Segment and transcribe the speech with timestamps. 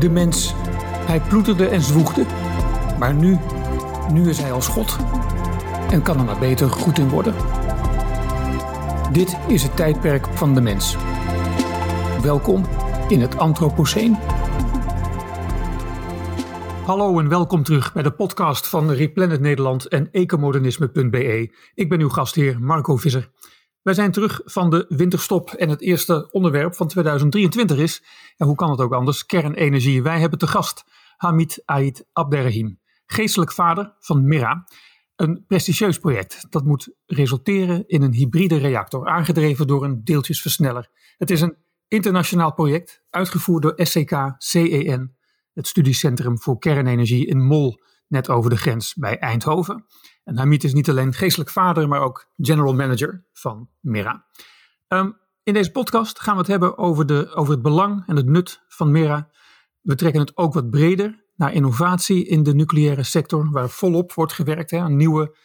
[0.00, 0.54] de mens.
[1.06, 2.24] Hij ploeterde en zwoegde.
[2.98, 3.38] Maar nu,
[4.12, 4.96] nu is hij als God.
[5.90, 7.34] En kan er maar beter goed in worden.
[9.12, 10.96] Dit is het tijdperk van de mens.
[12.22, 12.64] Welkom
[13.08, 14.16] in het Anthropoceen.
[16.84, 21.52] Hallo en welkom terug bij de podcast van Replanet Nederland en ecomodernisme.be.
[21.74, 23.30] Ik ben uw gastheer Marco Visser.
[23.82, 28.02] Wij zijn terug van de winterstop en het eerste onderwerp van 2023 is,
[28.36, 30.02] en hoe kan het ook anders, kernenergie.
[30.02, 30.84] Wij hebben te gast
[31.16, 34.64] Hamid Ait Abderrahim, geestelijk vader van Mira.
[35.16, 40.88] Een prestigieus project dat moet resulteren in een hybride reactor, aangedreven door een deeltjesversneller.
[41.16, 41.56] Het is een
[41.88, 45.16] internationaal project, uitgevoerd door SCK CEN,
[45.52, 49.84] het studiecentrum voor kernenergie in Mol, net over de grens bij Eindhoven.
[50.30, 54.26] En Hamid is niet alleen geestelijk vader, maar ook general manager van Mira.
[54.88, 58.26] Um, in deze podcast gaan we het hebben over, de, over het belang en het
[58.26, 59.30] nut van Mira.
[59.80, 64.32] We trekken het ook wat breder naar innovatie in de nucleaire sector, waar volop wordt
[64.32, 65.36] gewerkt hè, aan nieuwe,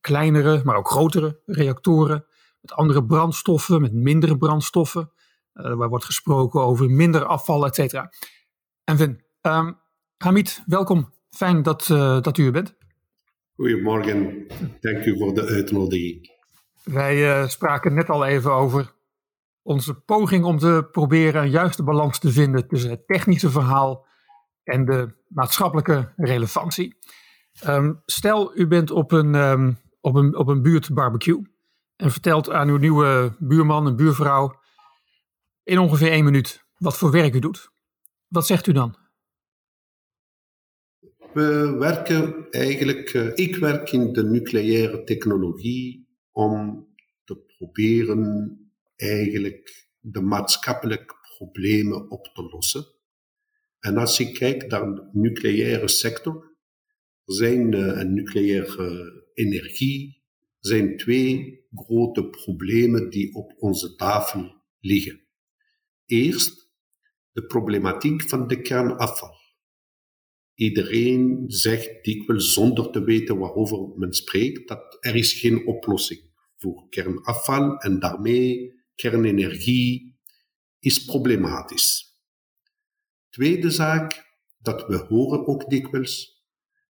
[0.00, 2.24] kleinere, maar ook grotere reactoren.
[2.60, 5.12] Met andere brandstoffen, met mindere brandstoffen.
[5.54, 8.12] Uh, waar wordt gesproken over minder afval, et cetera.
[8.84, 9.78] En Vin, um,
[10.16, 11.12] Hamid, welkom.
[11.30, 12.80] Fijn dat, uh, dat u er bent.
[13.56, 14.46] Goedemorgen,
[14.80, 16.30] dank u voor de uitnodiging.
[16.84, 18.94] Wij uh, spraken net al even over
[19.62, 24.06] onze poging om te proberen een juiste balans te vinden tussen het technische verhaal
[24.64, 26.96] en de maatschappelijke relevantie.
[27.66, 31.42] Um, stel, u bent op een, um, op een, op een buurtbarbecue
[31.96, 34.60] en vertelt aan uw nieuwe buurman en buurvrouw
[35.62, 37.70] in ongeveer één minuut wat voor werk u doet.
[38.28, 39.01] Wat zegt u dan?
[41.34, 46.86] We werken eigenlijk, uh, ik werk in de nucleaire technologie om
[47.24, 48.56] te proberen
[48.96, 52.84] eigenlijk de maatschappelijke problemen op te lossen.
[53.78, 56.56] En als je kijkt naar de nucleaire sector,
[57.24, 60.22] zijn uh, en nucleaire energie
[60.58, 65.20] zijn twee grote problemen die op onze tafel liggen.
[66.06, 66.70] Eerst
[67.32, 69.41] de problematiek van de kernafval.
[70.62, 76.20] Iedereen zegt dikwijls zonder te weten waarover men spreekt dat er is geen oplossing
[76.56, 80.16] voor kernafval en daarmee kernenergie
[80.78, 82.16] is problematisch.
[83.30, 86.42] Tweede zaak dat we horen ook dikwijls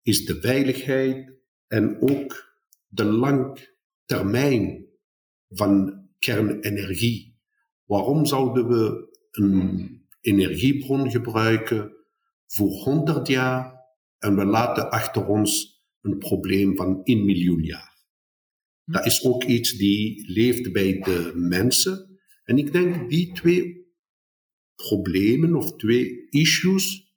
[0.02, 1.32] is de veiligheid
[1.66, 2.54] en ook
[2.86, 4.86] de langtermijn
[5.48, 7.38] van kernenergie.
[7.84, 11.98] Waarom zouden we een energiebron gebruiken
[12.52, 13.78] voor 100 jaar
[14.18, 17.98] en we laten achter ons een probleem van 1 miljoen jaar.
[18.84, 22.20] Dat is ook iets die leeft bij de mensen.
[22.44, 23.88] En ik denk die twee
[24.74, 27.14] problemen of twee issues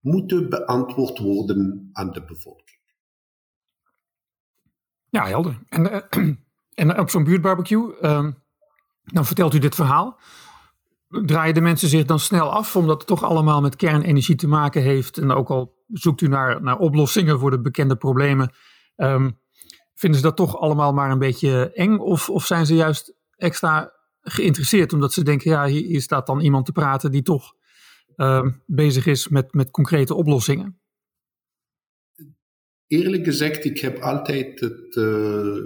[0.00, 2.80] moeten beantwoord worden aan de bevolking.
[5.08, 5.62] Ja, helder.
[5.68, 6.34] En, uh,
[6.74, 8.32] en op zo'n buurtbarbecue, uh,
[9.04, 10.20] dan vertelt u dit verhaal
[11.22, 14.82] draaien de mensen zich dan snel af, omdat het toch allemaal met kernenergie te maken
[14.82, 15.18] heeft.
[15.18, 18.52] En ook al zoekt u naar, naar oplossingen voor de bekende problemen,
[18.96, 19.38] um,
[19.94, 21.96] vinden ze dat toch allemaal maar een beetje eng?
[21.96, 26.66] Of, of zijn ze juist extra geïnteresseerd, omdat ze denken, ja, hier, staat dan iemand
[26.66, 27.54] te praten die toch
[28.16, 30.78] um, bezig is met, met concrete oplossingen?
[32.86, 35.56] Eerlijk gezegd, ik heb altijd het, uh,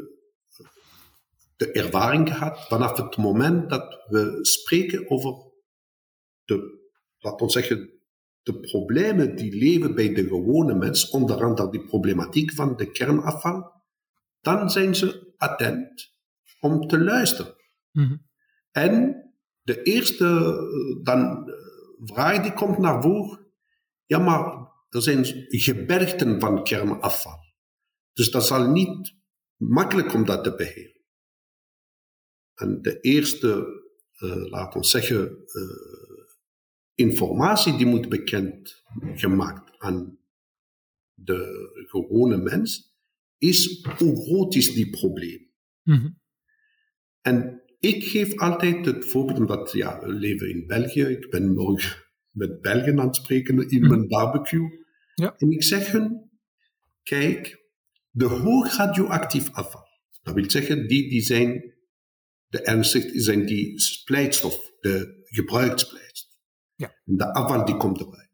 [1.59, 5.35] de ervaring gehad vanaf het moment dat we spreken over
[6.45, 6.81] de,
[7.19, 7.91] laten we zeggen,
[8.43, 13.73] de problemen die leven bij de gewone mens, onder andere die problematiek van de kernafval,
[14.41, 16.17] dan zijn ze attent
[16.61, 17.55] om te luisteren.
[17.93, 18.27] Mm-hmm.
[18.71, 19.23] En
[19.63, 20.57] de eerste
[21.03, 21.53] dan,
[22.05, 23.47] vraag die komt naar voren,
[24.05, 27.39] ja maar er zijn gebergten van kernafval.
[28.13, 29.15] Dus dat zal niet
[29.57, 30.98] makkelijk om dat te beheren.
[32.59, 33.83] En de eerste,
[34.21, 36.27] uh, laten we zeggen, uh,
[36.95, 38.83] informatie die moet bekend
[39.15, 40.19] gemaakt aan
[41.15, 42.97] de gewone mens,
[43.39, 45.51] is hoe groot is die probleem.
[45.83, 46.19] Mm-hmm.
[47.21, 52.07] En ik geef altijd het voorbeeld, omdat ja, we leven in België, ik ben morgen
[52.31, 54.87] met Belgen aan het spreken in mijn barbecue.
[55.15, 55.35] Ja.
[55.37, 56.31] En ik zeg hun,
[57.03, 57.67] kijk,
[58.11, 59.87] de hoog radioactief afval,
[60.23, 61.78] dat wil zeggen, die, die zijn
[62.49, 66.37] de ernstig zijn die splijtstof, de gebruikssplijtstof.
[66.75, 66.95] Ja.
[67.05, 68.29] de afval die komt erbij.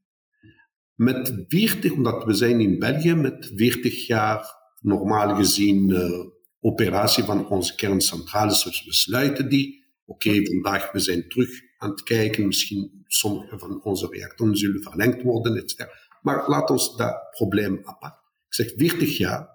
[0.95, 6.27] Met 40, omdat we zijn in België met 40 jaar normaal gezien uh,
[6.61, 9.83] operatie van onze kerncentrales, dus we sluiten die.
[10.07, 12.47] Oké, okay, vandaag we zijn terug aan het kijken.
[12.47, 15.87] Misschien sommige van onze reactoren zullen verlengd worden, etc.
[16.23, 18.15] Maar laat ons dat probleem apart.
[18.47, 19.49] Ik zeg 40 jaar,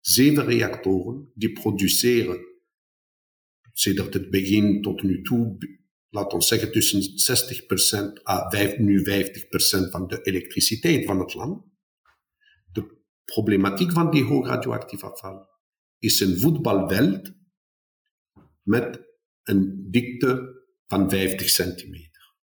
[0.00, 2.49] zeven reactoren die produceren,
[3.72, 5.56] sinds het begin tot nu toe,
[6.08, 11.64] laat ons zeggen tussen 60% à 5, nu 50% van de elektriciteit van het land.
[12.72, 15.48] De problematiek van die hoog radioactief afval
[15.98, 17.32] is een voetbalveld
[18.62, 19.00] met
[19.42, 22.34] een dikte van 50 centimeter.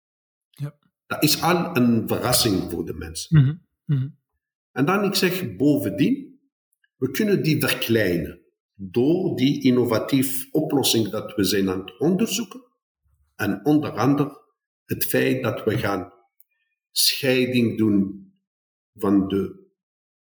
[0.50, 0.78] Ja.
[1.06, 3.40] Dat is al een verrassing voor de mensen.
[3.40, 4.20] Mm -hmm.
[4.72, 6.40] En dan, ik zeg bovendien,
[6.98, 8.47] we kunnen die verkleinen
[8.80, 12.64] door die innovatieve oplossing dat we zijn aan het onderzoeken.
[13.36, 14.42] En onder andere
[14.86, 16.14] het feit dat we gaan
[16.92, 18.26] scheiding doen
[18.94, 19.66] van de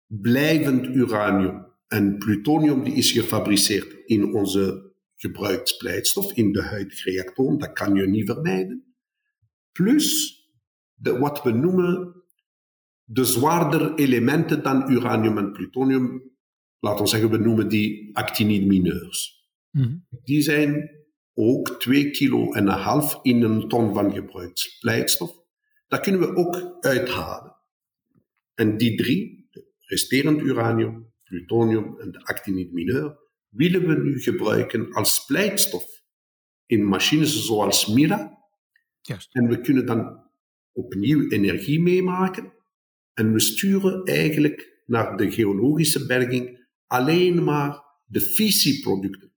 [0.07, 7.59] blijvend uranium en plutonium die is gefabriceerd in onze gebruikt splijtstof, in de huidige reactoren,
[7.59, 8.95] dat kan je niet vermijden.
[9.73, 10.37] Plus
[10.95, 12.23] de, wat we noemen
[13.05, 16.23] de zwaarder elementen dan uranium en plutonium,
[16.81, 19.47] laten we zeggen, we noemen die actinidemineurs.
[19.71, 20.91] Mm Die zijn
[21.35, 25.33] ook 2 kilo en een half in een ton van gebruikt splijtstof.
[25.87, 27.57] Dat kunnen we ook uithalen.
[28.55, 29.49] En die drie,
[29.79, 36.03] resterend uranium, plutonium en de actinide mineur, willen we nu gebruiken als splijtstof
[36.67, 38.39] in machines zoals Mira.
[39.33, 40.31] En we kunnen dan
[40.73, 42.53] opnieuw energie meemaken.
[43.15, 46.58] En we sturen eigenlijk naar de geologische berging
[46.89, 49.33] alleen maar de fissieproducten.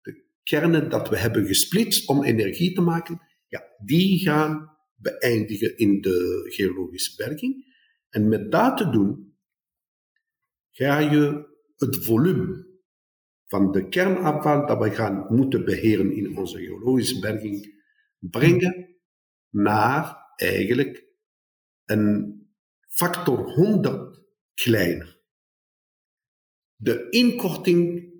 [0.00, 6.00] De kernen dat we hebben gesplitst om energie te maken, ja, die gaan beëindigen in
[6.00, 7.74] de geologische berging.
[8.08, 9.38] En met dat te doen,
[10.70, 12.66] ga je het volume
[13.46, 17.82] van de kernafval dat we gaan moeten beheren in onze geologische berging
[18.18, 18.96] brengen
[19.50, 21.06] naar eigenlijk
[21.84, 22.36] een
[22.88, 24.22] factor 100
[24.54, 25.15] kleiner.
[26.76, 28.10] De inkorting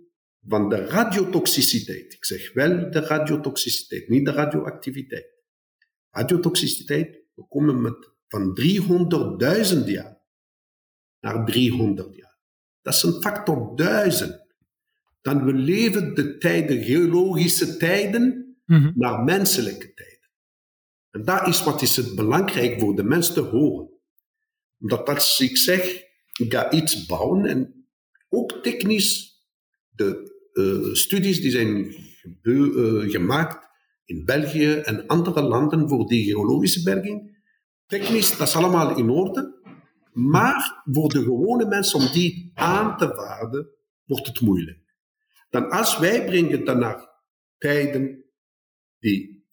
[0.48, 5.26] van de radiotoxiciteit, ik zeg wel de radiotoxiciteit, niet de radioactiviteit.
[6.10, 10.20] Radiotoxiciteit, we komen met van 300.000 jaar
[11.20, 12.38] naar 300 jaar.
[12.82, 14.46] Dat is een factor 1000.
[15.20, 18.92] Dan we leven de tijden, geologische tijden, mhm.
[18.94, 20.30] naar menselijke tijden.
[21.10, 23.90] En dat is wat is het belangrijk voor de mens te horen.
[24.80, 26.02] Omdat als ik zeg,
[26.32, 27.75] ik ga iets bouwen en
[28.28, 29.40] ook technisch,
[29.88, 31.94] de uh, studies die zijn
[32.42, 33.68] uh, gemaakt
[34.04, 37.42] in België en andere landen voor die geologische berging,
[37.86, 39.54] technisch, dat is allemaal in orde.
[40.12, 43.68] Maar voor de gewone mensen om die aan te vaarden,
[44.04, 44.94] wordt het moeilijk.
[45.50, 47.08] Dan als wij brengen dan naar
[47.58, 48.24] tijden
[48.98, 49.46] die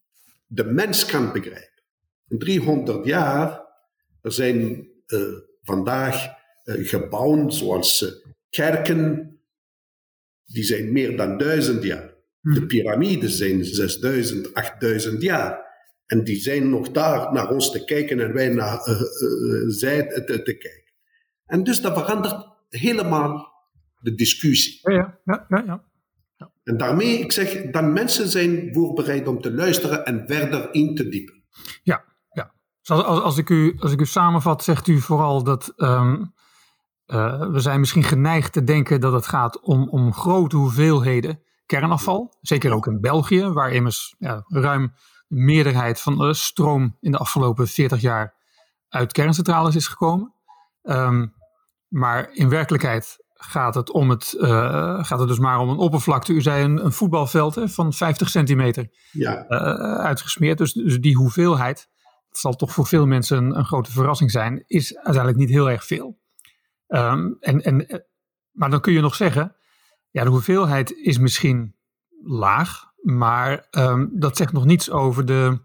[0.46, 1.84] de mens kan begrijpen.
[2.28, 3.62] In 300 jaar,
[4.22, 5.20] er zijn uh,
[5.62, 6.28] vandaag
[6.64, 8.23] gebouwen zoals
[8.56, 9.32] kerken,
[10.46, 12.14] die zijn meer dan duizend jaar.
[12.42, 12.68] De mhm.
[12.68, 15.72] piramides zijn 6000, 8000 jaar.
[16.06, 18.80] En die zijn nog daar naar ons te kijken en wij naar
[19.68, 20.94] zij te, te, kijken.
[21.46, 23.54] En dus dat verandert helemaal
[24.00, 24.92] de discussie.
[24.92, 25.64] Ja, ja, ja.
[25.66, 25.84] ja.
[26.64, 31.10] En daarmee, ik zeg, dan mensen zijn voorbereid om te luisteren en verder in te
[31.10, 31.44] diepen.
[31.84, 32.54] Ja, ja.
[32.82, 36.34] Dus als, als, ik, u, als ik u samenvat, zegt u vooral dat um,
[37.08, 42.38] uh, we zijn misschien geneigd te denken dat het gaat om, om grote hoeveelheden kernafval.
[42.42, 44.94] Zeker ook in België, waar immers ja, ruim
[45.28, 48.36] de meerderheid van de stroom in de afgelopen 40 jaar
[48.90, 50.34] uit kerncentrales is gekomen.
[50.82, 51.34] Um,
[51.88, 56.34] maar in werkelijkheid gaat het, om het, uh, gaat het dus maar om een oppervlakte.
[56.34, 59.46] U zei een, een voetbalveld hè, van 50 centimeter ja.
[59.50, 59.60] uh,
[60.00, 60.58] uitgesmeerd.
[60.58, 61.90] Dus, dus die hoeveelheid,
[62.30, 65.70] dat zal toch voor veel mensen een, een grote verrassing zijn, is uiteindelijk niet heel
[65.70, 66.22] erg veel.
[66.94, 68.06] Um, en, en,
[68.52, 69.56] maar dan kun je nog zeggen,
[70.10, 71.76] ja, de hoeveelheid is misschien
[72.24, 75.62] laag, maar um, dat zegt nog niets over, de,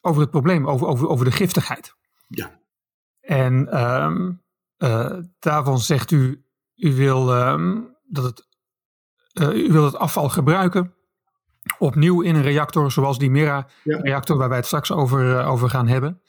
[0.00, 1.94] over het probleem, over, over, over de giftigheid.
[2.26, 2.60] Ja.
[3.20, 4.42] En um,
[4.78, 6.44] uh, daarvan zegt u,
[6.76, 7.26] u wil,
[8.04, 8.48] dat het,
[9.32, 10.94] uh, u wil het afval gebruiken
[11.78, 15.86] opnieuw in een reactor zoals die Mira-reactor waar wij het straks over, uh, over gaan
[15.86, 16.22] hebben.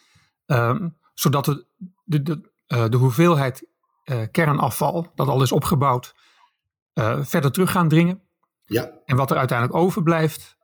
[0.46, 1.66] Um, zodat de,
[2.04, 3.68] de, de, uh, de hoeveelheid
[4.32, 6.16] kernafval dat al is opgebouwd
[7.22, 8.22] verder terug gaan dringen.
[8.66, 8.92] Ja.
[9.06, 10.58] En wat er uiteindelijk overblijft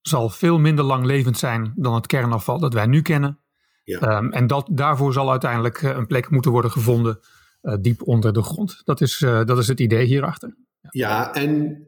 [0.00, 3.40] zal veel minder lang levend zijn dan het kernafval dat wij nu kennen.
[3.84, 4.16] Ja.
[4.16, 7.20] Um, en dat, daarvoor zal uiteindelijk een plek moeten worden gevonden
[7.62, 8.80] uh, diep onder de grond.
[8.84, 10.56] Dat is, dat is het idee hierachter.
[10.80, 11.82] Ja, ja en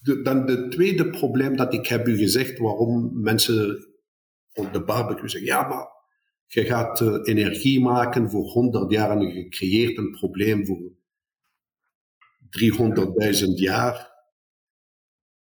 [0.00, 3.86] de, dan de tweede probleem dat ik heb u gezegd waarom mensen
[4.72, 5.86] de barbecue zeggen, ja, maar
[6.46, 10.92] je gaat uh, energie maken voor 100 jaar en je creëert een probleem voor
[12.60, 14.14] 300.000 jaar.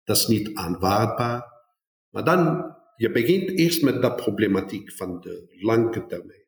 [0.04, 1.52] Dat is niet aanvaardbaar.
[2.09, 6.47] Maar dan, je begint eerst met dat problematiek van de lange termijn.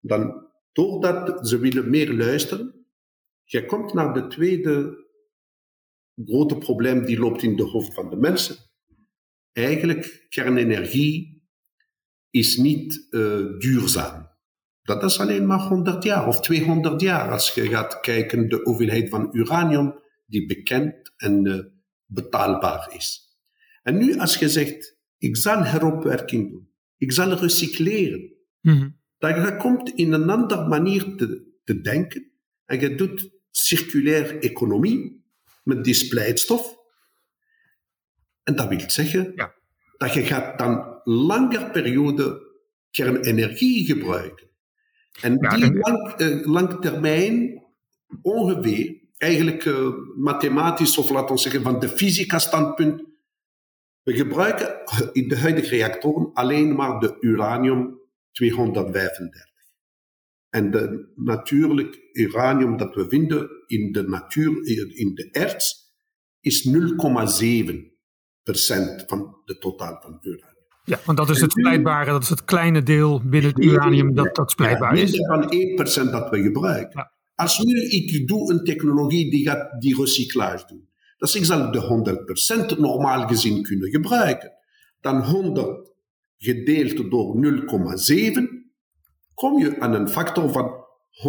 [0.00, 2.86] Dan, doordat ze willen meer luisteren,
[3.44, 5.04] je komt naar de tweede
[6.24, 8.56] grote probleem die loopt in de hoofd van de mensen.
[9.52, 11.35] Eigenlijk, kernenergie
[12.36, 14.28] is niet uh, duurzaam.
[14.82, 17.30] Dat is alleen maar 100 jaar of 200 jaar.
[17.30, 19.94] Als je gaat kijken de hoeveelheid van uranium
[20.26, 21.64] die bekend en uh,
[22.06, 23.36] betaalbaar is.
[23.82, 29.88] En nu als je zegt, ik zal heropwerking doen, ik zal recycleren, mm dan komt
[29.94, 32.30] in een andere manier te, te denken
[32.64, 35.24] en je doet circulaire economie
[35.62, 36.76] met die splijtstof.
[38.42, 39.54] En dat wil zeggen ja.
[39.96, 42.46] Dat je gaat dan langer periode
[42.90, 44.46] kernenergie gebruiken.
[45.20, 47.64] En die lang, uh, lang termijn
[48.22, 53.02] ongeveer, eigenlijk uh, mathematisch of laten we zeggen van de fysica standpunt,
[54.02, 58.00] we gebruiken in de huidige reactoren alleen maar de uranium
[58.32, 59.44] 235.
[60.48, 65.94] En de natuurlijk uranium dat we vinden in de natuur, in de erts,
[66.40, 67.95] is 0,7%
[69.06, 70.54] van de totaal van uranium.
[70.84, 74.34] Ja, want dat is het splijtbare, dat is het kleine deel binnen het uranium dat,
[74.34, 75.10] dat splijtbaar ja, is.
[75.10, 75.48] Minder
[75.86, 77.10] van 1% dat we gebruiken.
[77.34, 82.26] Als nu ik doe een technologie die gaat die recyclage doen, dat ik zal de
[82.74, 84.52] 100% normaal gezien kunnen gebruiken.
[85.00, 85.92] Dan 100
[86.38, 88.42] gedeeld door 0,7
[89.34, 91.24] kom je aan een factor van 142,85.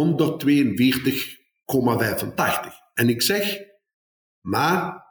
[2.94, 3.58] En ik zeg,
[4.40, 5.07] maar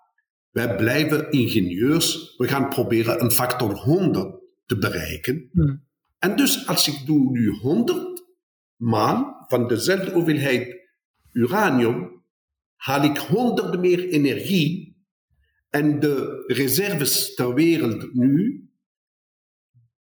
[0.58, 2.36] wij blijven ingenieurs.
[2.38, 4.36] We gaan proberen een factor 100
[4.66, 5.50] te bereiken.
[5.52, 5.86] Hmm.
[6.20, 8.24] En dus als ik doe nu 100
[8.76, 10.76] maal van dezelfde hoeveelheid
[11.32, 12.24] uranium,
[12.76, 14.96] haal ik 100 meer energie.
[15.70, 18.70] En de reserves ter wereld nu,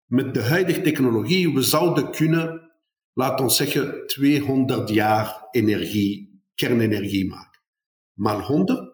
[0.05, 2.72] met de huidige technologie, we zouden kunnen,
[3.13, 7.62] laat ons zeggen, 200 jaar energie, kernenergie maken.
[8.13, 8.92] Maal 100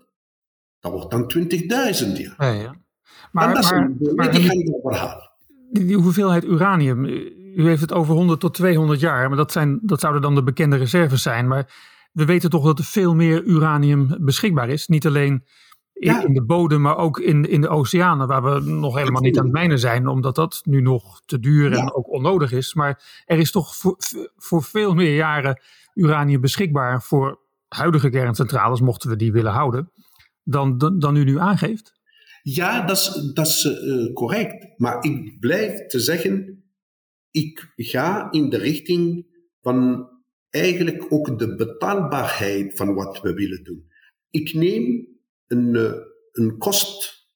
[0.79, 2.35] dat wordt dan 20.000 jaar.
[2.37, 2.75] Ja, ja.
[3.31, 4.33] Maar, dat is maar, een maar,
[4.81, 5.29] verhaal.
[5.71, 7.05] Die, hoeveelheid uranium,
[7.55, 10.43] u heeft het over 100 tot 200 jaar, maar dat, zijn, dat zouden dan de
[10.43, 11.47] bekende reserves zijn.
[11.47, 11.71] Maar
[12.11, 14.87] we weten toch dat er veel meer uranium beschikbaar is.
[14.87, 15.43] Niet alleen
[15.93, 19.37] in, in de bodem, maar ook in, in de oceanen, waar we nog helemaal niet
[19.37, 22.73] aan het mijnen zijn, omdat dat nu nog te duur en ook onnodig is.
[22.73, 23.97] Maar er is toch voor,
[24.37, 25.61] voor veel meer jaren
[25.93, 29.91] uranium beschikbaar voor huidige kerncentrales, mochten we die willen houden
[30.43, 31.97] dan, dan, dan u nu aangeeft?
[32.43, 34.79] Ja, dat is, dat is uh, correct.
[34.79, 36.63] Maar ik blijf te zeggen,
[37.31, 39.25] ik ga in de richting
[39.61, 40.09] van
[40.49, 43.87] eigenlijk ook de betaalbaarheid van wat we willen doen.
[44.29, 45.07] Ik neem
[45.47, 45.93] een, uh,
[46.31, 47.27] een kost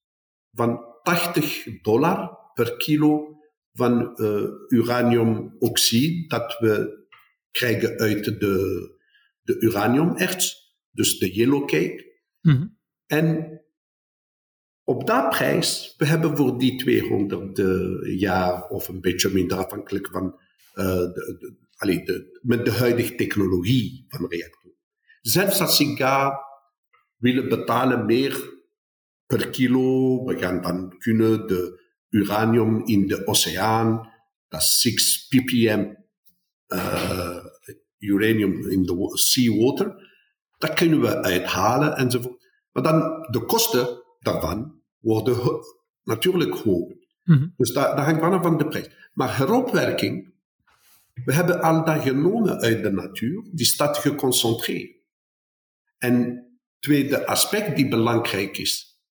[0.52, 3.38] van 80 dollar per kilo
[3.74, 7.06] van uh, uraniumoxide dat we
[7.52, 8.96] krijgen uit de,
[9.42, 12.12] de uraniumerts, dus de yellowcake.
[12.42, 12.78] Mm -hmm.
[13.14, 13.62] En
[14.84, 20.08] op dat prijs, we hebben voor die 200 uh, jaar of een beetje minder afhankelijk
[20.12, 20.40] van
[20.76, 24.72] uh, de, met de huidige technologie van reactor.
[25.22, 26.40] Zelfs als ik ga
[27.18, 28.62] willen betalen meer
[29.26, 34.12] per kilo, we gaan dan kunnen de uranium in de oceaan,
[34.48, 35.86] dat is 6 ppm
[36.68, 37.46] uh,
[37.98, 40.12] uranium in de seawater,
[40.58, 42.43] dat kunnen we uithalen enzovoort.
[42.74, 45.38] Maar dan de kosten daarvan worden
[46.04, 47.02] natuurlijk hoger.
[47.24, 49.10] Mm Dus dat, dat hangt vanaf van de prijs.
[49.14, 50.34] Maar heropwerking,
[51.26, 55.02] we hebben al dat genomen uit de natuur, die staat geconcentreerd.
[55.98, 56.46] En
[56.80, 59.02] tweede aspect die belangrijk is,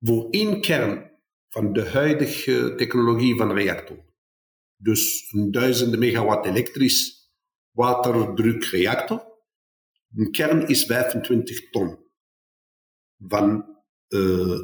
[0.00, 1.10] voor één kern
[1.48, 4.04] van de huidige technologie van reactor,
[4.76, 7.30] dus een duizenden megawatt elektrisch
[7.70, 9.30] waterdrukreactor,
[10.14, 12.01] een kern is 25 ton
[13.28, 13.76] van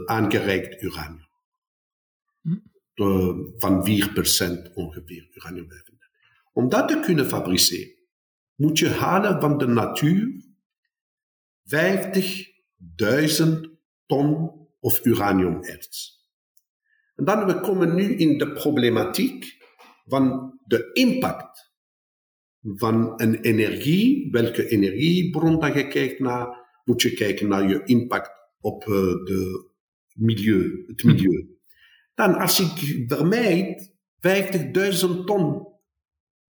[0.06, 1.26] aangereikt uranium.
[2.94, 5.94] Uh, van 4% ongeveer uranium 35.
[6.52, 7.94] Om dat te kunnen fabriceren,
[8.54, 10.44] moet je halen van de natuur
[11.62, 13.46] 50.000
[14.06, 14.50] ton
[14.80, 16.26] of uraniumerts.
[17.14, 19.56] En dan we komen nu in de problematiek
[20.06, 21.72] van de impact
[22.62, 28.37] van een energie, welke energiebron dat je kijkt naar, moet je kijken naar je impact
[28.60, 29.70] op uh, de
[30.12, 31.56] milieu, het milieu.
[32.14, 35.66] Dan als ik vermijd 50.000 ton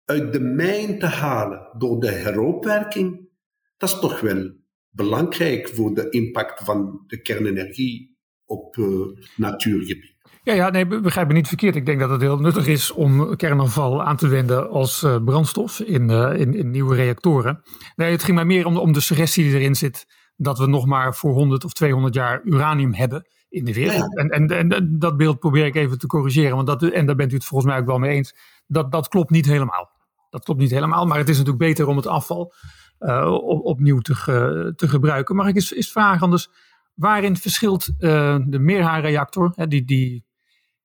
[0.06, 3.30] uit de mijn te halen door de heropwerking,
[3.78, 4.52] dat is toch wel
[4.90, 10.20] belangrijk voor de impact van de kernenergie op uh, natuurgebied.
[10.44, 11.76] Ja, ja, nee, begrijp me niet verkeerd.
[11.76, 15.80] Ik denk dat het heel nuttig is om kernafval aan te wenden als uh, brandstof
[15.80, 17.62] in, uh, in, in, nieuwe reactoren.
[17.96, 20.06] Nee, het ging mij meer om, om de suggestie die erin zit
[20.42, 24.18] dat we nog maar voor 100 of 200 jaar uranium hebben in de wereld.
[24.18, 27.32] En, en, en, dat beeld probeer ik even te corrigeren, want dat, en daar bent
[27.32, 28.36] u het volgens mij ook wel mee eens.
[28.68, 29.90] Dat, dat klopt niet helemaal.
[30.30, 32.54] Dat klopt niet helemaal, maar het is natuurlijk beter om het afval
[33.00, 35.36] uh, op, opnieuw te, te gebruiken.
[35.36, 36.50] Mag ik eens, eens vragen anders,
[36.94, 40.26] waarin verschilt uh, de Meerha-reactor, die, die,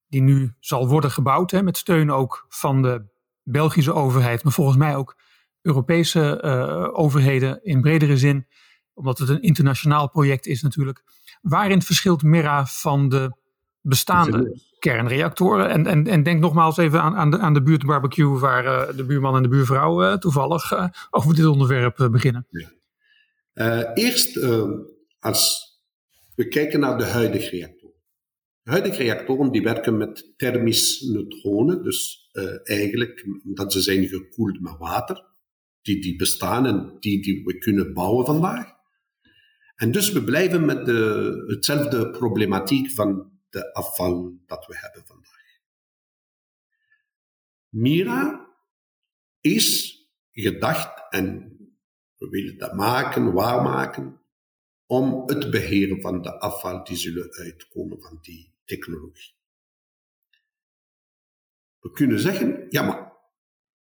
[0.08, 3.04] die nu zal worden gebouwd, hè, met steun ook van de
[3.42, 5.16] Belgische overheid, maar volgens mij ook
[5.62, 8.46] Europese uh, overheden in bredere zin,
[8.96, 11.02] omdat het een internationaal project is natuurlijk.
[11.40, 13.36] Waarin verschilt Mera van de
[13.80, 15.70] bestaande kernreactoren?
[15.70, 19.04] En, en, en denk nogmaals even aan, aan, de, aan de buurtbarbecue, waar uh, de
[19.04, 22.46] buurman en de buurvrouw uh, toevallig uh, over dit onderwerp beginnen.
[23.54, 23.94] Ja.
[23.94, 24.40] eerst,
[25.18, 25.64] als
[26.34, 27.94] we kijken naar de huidige reactoren.
[28.62, 32.30] De huidige reactoren die werken met thermisch neutronen, dus
[32.62, 35.24] eigenlijk dat ze zijn gekoeld met water,
[35.82, 38.75] die, die bestaan en die, die we kunnen bouwen vandaag.
[39.76, 45.34] En dus we blijven met de, hetzelfde problematiek van de afval dat we hebben vandaag.
[47.68, 48.48] Mira
[49.40, 49.98] is
[50.30, 51.56] gedacht, en
[52.16, 54.20] we willen dat maken, waarmaken,
[54.86, 59.34] om het beheren van de afval die zullen uitkomen van die technologie.
[61.78, 63.12] We kunnen zeggen, ja maar,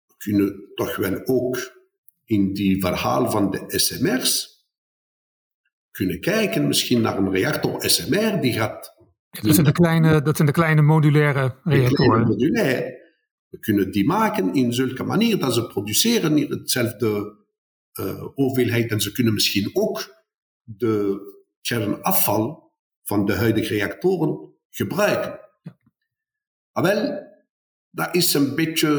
[0.07, 1.81] we kunnen toch wel ook
[2.25, 4.52] in die verhaal van de SMR's
[5.93, 8.95] kunnen kijken, misschien naar een reactor SMR die gaat.
[9.29, 12.27] Dat zijn de kleine, dat zijn de kleine modulaire reactoren.
[12.27, 13.01] Modulair.
[13.49, 17.37] We kunnen die maken in zulke manier dat ze produceren in hetzelfde
[17.99, 20.25] uh, hoeveelheid en ze kunnen misschien ook
[20.63, 21.19] de
[21.61, 22.71] kernafval
[23.03, 25.39] van de huidige reactoren gebruiken.
[26.71, 27.27] Maar wel,
[27.89, 28.91] dat is een beetje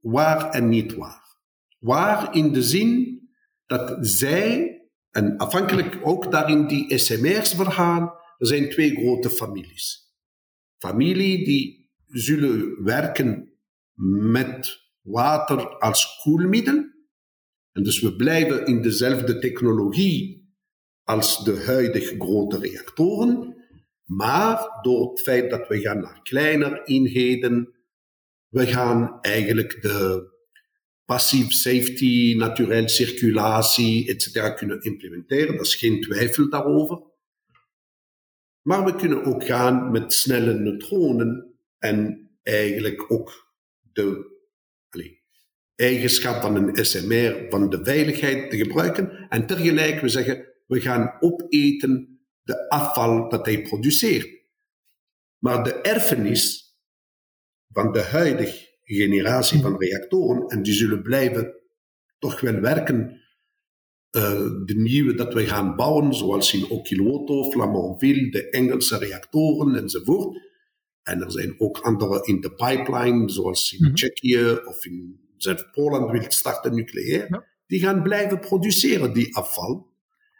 [0.00, 1.36] waar en niet waar.
[1.78, 3.20] Waar in de zin
[3.66, 4.81] dat zij
[5.12, 10.12] en afhankelijk ook daarin die SMR's verhaal, er zijn twee grote families.
[10.78, 13.52] Familie die zullen werken
[14.30, 16.90] met water als koelmiddel.
[17.72, 20.50] En dus we blijven in dezelfde technologie
[21.04, 23.56] als de huidige grote reactoren.
[24.04, 27.74] Maar door het feit dat we gaan naar kleiner eenheden,
[28.48, 30.30] we gaan eigenlijk de
[31.04, 34.54] passive safety, naturel circulatie, etc.
[34.54, 35.56] kunnen implementeren.
[35.56, 37.02] Dat is geen twijfel daarover.
[38.62, 43.54] Maar we kunnen ook gaan met snelle neutronen en eigenlijk ook
[43.92, 44.30] de
[44.88, 45.10] allez,
[45.74, 49.28] eigenschap van een SMR, van de veiligheid te gebruiken.
[49.28, 54.40] En tegelijk we zeggen, we gaan opeten de afval dat hij produceert.
[55.38, 56.74] Maar de erfenis
[57.72, 61.54] van de huidige generatie van reactoren en die zullen blijven
[62.18, 63.20] toch wel werken.
[64.16, 64.22] Uh,
[64.64, 70.38] de nieuwe dat we gaan bouwen, zoals in Okilwoto, Flamanville, de Engelse reactoren enzovoort.
[71.02, 76.10] En er zijn ook andere in de pipeline, zoals in mm Tsjechië of in Zuid-Polen
[76.10, 77.50] wil starten nucleair.
[77.66, 79.90] Die gaan blijven produceren, die afval.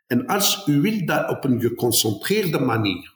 [0.06, 3.14] En als u wil dat op een geconcentreerde manier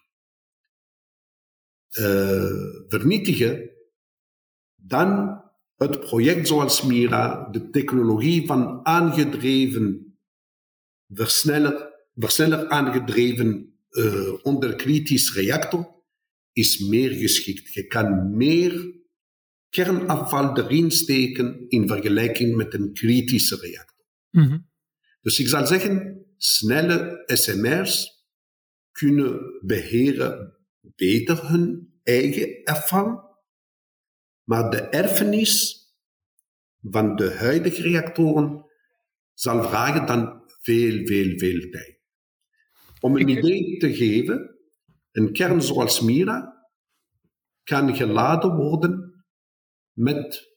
[1.99, 3.71] uh, vernietigen,
[4.87, 5.41] dan
[5.77, 10.19] het project zoals Mira, de technologie van aangedreven,
[11.09, 15.95] versneller, versneller aangedreven uh, onderkritisch reactor,
[16.53, 17.73] is meer geschikt.
[17.73, 18.95] Je kan meer
[19.69, 24.07] kernafval erin steken in vergelijking met een kritische reactor.
[24.31, 24.69] Mm -hmm.
[25.21, 28.25] Dus ik zal zeggen, snelle SMR's
[28.93, 33.26] kunnen beheren beter hun eigen afval
[34.47, 35.85] maar de erfenis
[36.81, 38.65] van de huidige reactoren
[39.35, 42.01] zal vragen dan veel, veel, veel tijd.
[43.01, 44.59] Om een idee te geven,
[45.13, 46.69] een kern zoals Mira
[47.63, 49.25] kan geladen worden
[49.93, 50.57] met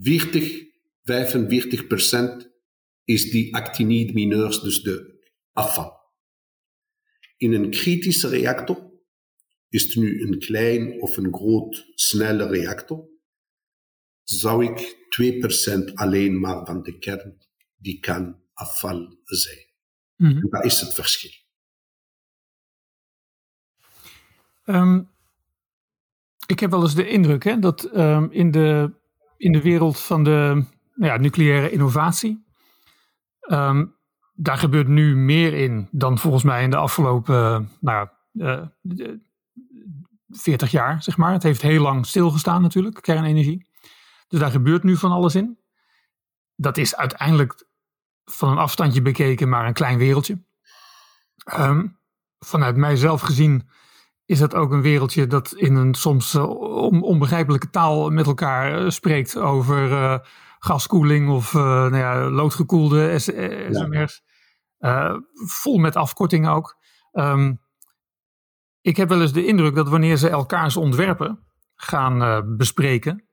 [0.00, 0.64] 40,
[1.02, 2.50] 45 procent
[3.04, 5.94] is die actinidemineurs, dus de afval.
[7.36, 8.85] In een kritische reactor
[9.68, 13.08] is het nu een klein of een groot, snelle reactor?
[14.22, 14.96] Zou ik
[15.90, 17.36] 2% alleen maar van de kern,
[17.76, 19.64] die kan afval zijn.
[20.16, 21.30] Mm Dat is het verschil.
[24.64, 25.10] Um,
[26.46, 28.92] ik heb wel eens de indruk hè, dat ehm, in, de,
[29.36, 32.44] in de wereld van de nou ja, nucleaire innovatie,
[33.40, 33.94] um,
[34.34, 38.62] daar gebeurt nu meer in dan volgens mij in de afgelopen nou, uh,
[40.28, 41.32] 40 jaar, zeg maar.
[41.32, 43.68] Het heeft heel lang stilgestaan natuurlijk, kernenergie.
[44.28, 45.58] Dus daar gebeurt nu van alles in.
[46.56, 47.66] Dat is uiteindelijk
[48.24, 50.44] van een afstandje bekeken maar een klein wereldje.
[51.58, 51.98] Um,
[52.38, 53.68] vanuit mijzelf gezien
[54.24, 56.48] is dat ook een wereldje dat in een soms uh,
[57.02, 60.18] onbegrijpelijke taal met elkaar uh, spreekt over uh,
[60.58, 64.22] gaskoeling of nou ja, loodgekoelde SMR's.
[64.78, 65.20] Ja.
[65.46, 66.76] vol met afkortingen ook.
[67.12, 67.60] Um,
[68.86, 71.38] ik heb wel eens de indruk dat wanneer ze elkaars ontwerpen
[71.74, 73.28] gaan bespreken,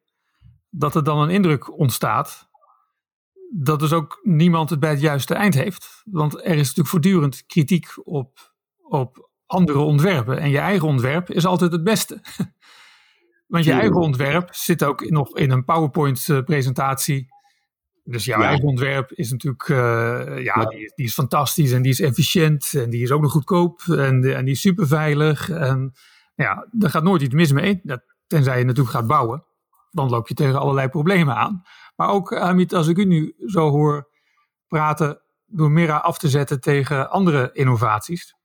[0.69, 2.51] dat er dan een indruk ontstaat
[3.55, 6.01] dat dus ook niemand het bij het juiste eind heeft.
[6.03, 10.39] Want er is natuurlijk voortdurend kritiek op, op andere ontwerpen.
[10.39, 12.21] En je eigen ontwerp is altijd het beste.
[13.47, 17.27] Want je eigen ontwerp zit ook nog in een PowerPoint-presentatie.
[18.03, 21.99] Dus jouw eigen ontwerp is natuurlijk, uh, ja, Die, die, is fantastisch en die is
[21.99, 25.49] efficiënt en die is ook nog goedkoop en, en die is super veilig.
[25.49, 25.93] En
[26.35, 27.81] ja, daar gaat nooit iets mis mee,
[28.27, 29.43] tenzij je natuurlijk gaat bouwen.
[29.91, 31.63] Dan loop je tegen allerlei problemen aan.
[31.95, 34.09] Maar ook, Amit, als ik u nu zo hoor
[34.67, 38.35] praten door Mira af te zetten tegen andere innovaties,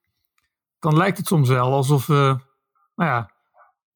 [0.78, 2.36] dan lijkt het soms wel alsof we
[2.94, 3.30] nou ja,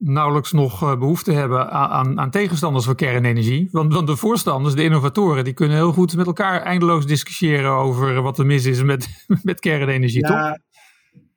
[0.04, 3.68] nauwelijks nog eh, behoefte hebben aan, aan, tegenstanders voor kernenergie.
[3.70, 8.22] Want, want, de voorstanders, de innovatoren, die kunnen heel goed met elkaar eindeloos discussiëren over
[8.22, 10.58] wat er mis is met, met kernenergie, ja, toch?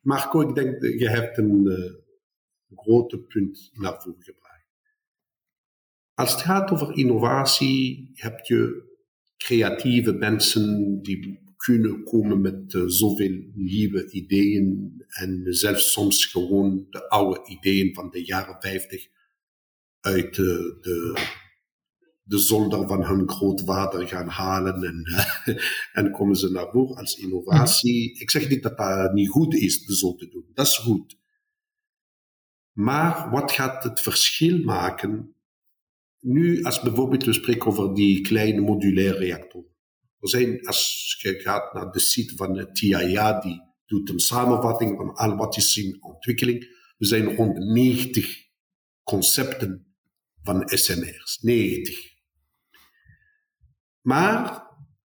[0.00, 4.66] Marco, ik denk dat je hebt een uh, grote punt naar voren gebracht.
[6.14, 8.84] Als het gaat over innovatie, heb je
[9.36, 17.08] creatieve mensen die kunnen komen met uh, zoveel nieuwe ideeën en zelfs soms gewoon de
[17.08, 19.08] oude ideeën van de jaren 50
[20.00, 21.26] uit de, de,
[22.22, 25.04] de zolder van hun grootvader gaan halen en,
[26.04, 28.10] en komen ze naar voren als innovatie.
[28.12, 28.22] Mhm.
[28.22, 30.50] Ik zeg niet dat dat niet goed is, zo te doen.
[30.54, 31.18] Dat is goed.
[32.72, 35.34] Maar wat gaat het verschil maken
[36.20, 39.64] nu, als bijvoorbeeld we spreken over die kleine modulaire reactor.
[40.20, 44.96] Er zijn, als je gaat naar de site van het TIA, die doet een samenvatting
[44.96, 46.74] van al wat is in ontwikkeling.
[46.96, 48.44] We zijn rond 90
[49.02, 49.96] concepten
[50.42, 51.38] van SMR's.
[51.40, 52.14] 90.
[54.00, 54.66] Maar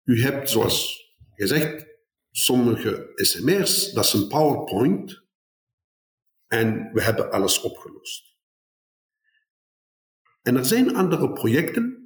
[0.04, 1.86] u hebt, zoals gezegd,
[2.30, 5.22] sommige SMR's, dat is een PowerPoint.
[6.46, 8.36] En we hebben alles opgelost.
[10.42, 11.99] En er zijn andere projecten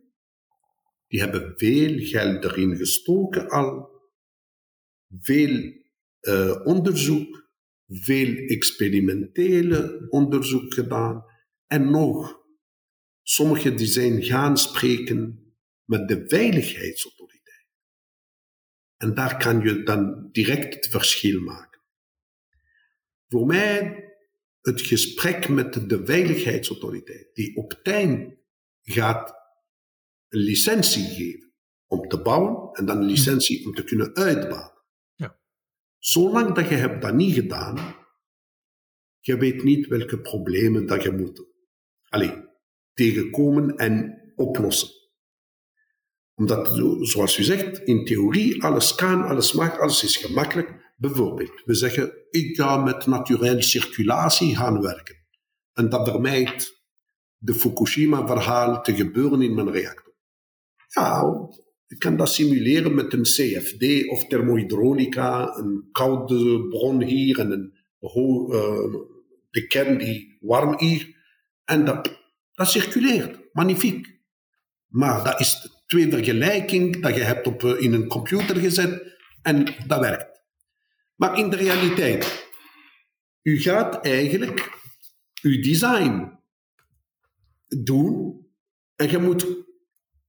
[1.15, 3.91] die hebben veel geld erin gestoken al,
[5.21, 5.73] veel
[6.21, 7.51] uh, onderzoek,
[7.89, 11.25] veel experimentele onderzoek gedaan
[11.67, 12.41] en nog
[13.23, 17.69] sommige die zijn gaan spreken met de veiligheidsautoriteit.
[18.97, 21.81] En daar kan je dan direct het verschil maken.
[23.29, 24.05] Voor mij
[24.61, 28.37] het gesprek met de veiligheidsautoriteit, die op tijd
[28.83, 29.44] gaat
[30.35, 31.53] een licentie geven
[31.87, 34.73] om te bouwen en dan een licentie om te kunnen uitbouwen.
[35.15, 35.39] Ja.
[35.99, 37.97] Zolang dat je hebt dat niet gedaan,
[39.21, 41.47] je weet niet welke problemen dat je moet
[42.09, 42.49] alleen,
[42.93, 44.89] tegenkomen en oplossen.
[46.35, 46.69] Omdat,
[47.01, 50.93] zoals u zegt, in theorie alles kan, alles mag, alles is gemakkelijk.
[50.97, 55.17] Bijvoorbeeld, we zeggen, ik ga met naturele circulatie gaan werken.
[55.73, 56.85] En dat vermijdt
[57.37, 60.04] de Fukushima-verhaal te gebeuren in mijn reactor.
[60.89, 61.23] Ja,
[61.87, 67.73] ik kan dat simuleren met een CFD of thermohydraulica, een koude bron hier en een
[68.01, 68.95] uh,
[69.51, 71.17] de kern die warm hier.
[71.65, 72.21] En dat,
[72.53, 73.39] dat circuleert.
[73.53, 74.21] Magnifiek.
[74.87, 79.75] Maar dat is twee vergelijking dat je hebt op, eh, in een computer gezet en
[79.87, 80.43] dat werkt.
[81.15, 82.49] Maar in de realiteit,
[83.43, 84.71] u gaat eigenlijk
[85.43, 86.39] uw design
[87.67, 88.47] doen
[88.97, 89.64] en je moet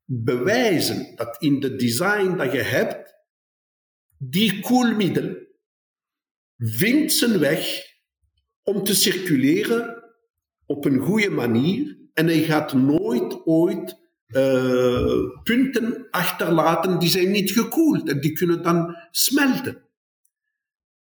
[0.06, 3.14] bewijzen dat in de design dat je hebt,
[4.18, 5.36] die koelmiddel
[6.58, 7.84] vindt zijn weg
[8.64, 10.04] om te circuleren
[10.66, 17.52] op een goede manier en hij gaat nooit ooit uh, punten achterlaten die zijn niet
[17.52, 19.84] gekoeld en die kunnen dan smelten.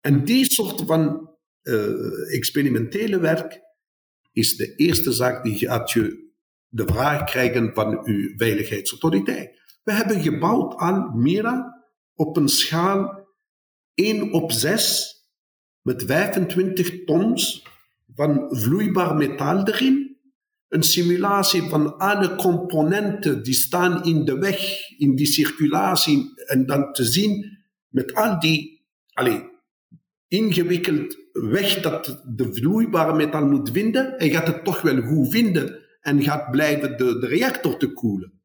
[0.02, 1.30] En die soort van
[1.64, 3.62] uh, experimentele werk
[4.32, 6.31] is de eerste zaak die gaat je
[6.74, 9.62] de vraag krijgen van uw veiligheidsautoriteit.
[9.84, 11.84] We hebben gebouwd aan Mira
[12.16, 13.28] op een schaal
[13.94, 15.16] 1 op 6
[15.82, 17.66] met 25 tons
[18.16, 20.10] van vloeibaar metaal erin.
[20.68, 26.94] een simulatie van alle componenten die staan in de weg, in die circulatie, en dan
[26.94, 28.86] te zien met al die
[30.28, 35.81] ingewikkeld weg dat de vloeibare metaal moet vinden, en gaat het toch wel goed vinden
[36.02, 38.42] en gaat blijven de, de reactor te koelen.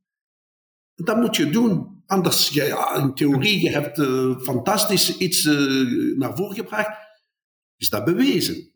[0.95, 1.95] Dat moet je doen.
[2.07, 6.99] Anders, ja, in theorie, je hebt uh, fantastisch iets uh, naar voren gebracht.
[7.77, 8.73] Is dat bewezen?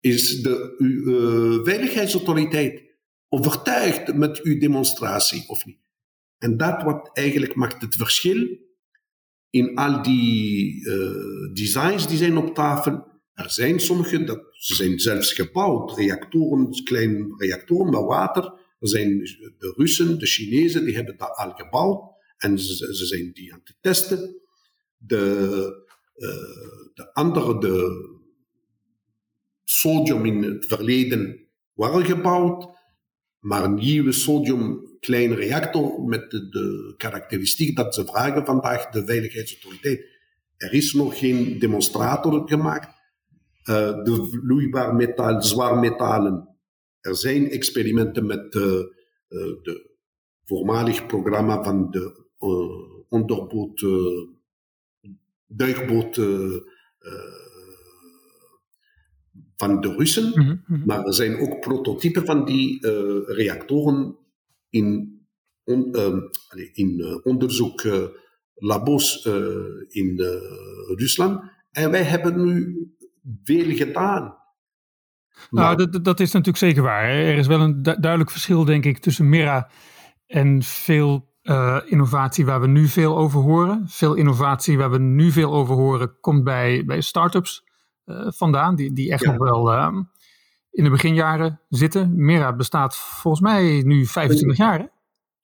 [0.00, 2.82] Is de uh, veiligheidsautoriteit
[3.28, 5.78] overtuigd met uw demonstratie of niet?
[6.38, 8.58] En dat wat eigenlijk maakt het verschil
[9.50, 10.82] in al die
[11.52, 13.06] designs die zijn op tafel.
[13.38, 18.44] Er zijn sommige, dat, ze zijn zelfs gebouwd, reactoren, kleine reactoren met water.
[18.80, 19.18] Er zijn
[19.58, 22.02] de Russen, de Chinezen, die hebben dat al gebouwd.
[22.36, 24.40] En ze, zijn die aan het testen.
[24.96, 25.16] De,
[26.16, 26.28] uh,
[26.94, 28.08] de andere, de
[29.64, 32.68] sodium in het verleden waren gebouwd.
[33.38, 39.04] Maar een nieuwe sodium kleine reactor met de, de karakteristiek dat ze vragen vandaag de
[39.04, 40.04] veiligheidsautoriteit.
[40.56, 42.96] Er is nog geen demonstrator gemaakt.
[43.68, 46.56] Uh, de vloeibaar metaal, zwaar metalen.
[47.00, 48.82] Er zijn experimenten met uh, uh,
[49.62, 49.96] de
[50.44, 52.26] voormalig programma van de
[53.08, 53.86] onderboot,
[55.46, 56.16] duikboot
[59.56, 60.32] van de Russen.
[60.34, 60.82] Mm -hmm.
[60.84, 62.86] Maar er zijn ook prototypen van die
[63.26, 64.16] reactoren
[64.68, 65.18] in,
[65.64, 65.94] on,
[66.72, 69.24] in onderzoeklabos
[69.88, 70.20] in
[70.96, 71.42] Rusland.
[71.70, 72.88] En wij hebben nu
[73.42, 74.36] veel gedaan.
[75.50, 77.04] Nou, dat, dat is natuurlijk zeker waar.
[77.04, 79.70] Er is wel een duidelijk verschil, denk ik, tussen Mira
[80.26, 83.88] en veel uh, innovatie waar we nu veel over horen.
[83.88, 87.64] Veel innovatie waar we nu veel over horen komt bij, bij start-ups
[88.04, 89.30] uh, vandaan, die, die echt ja.
[89.30, 89.96] nog wel uh,
[90.70, 92.24] in de beginjaren zitten.
[92.24, 94.78] Mira bestaat volgens mij nu 25 jaar.
[94.78, 94.86] Hè?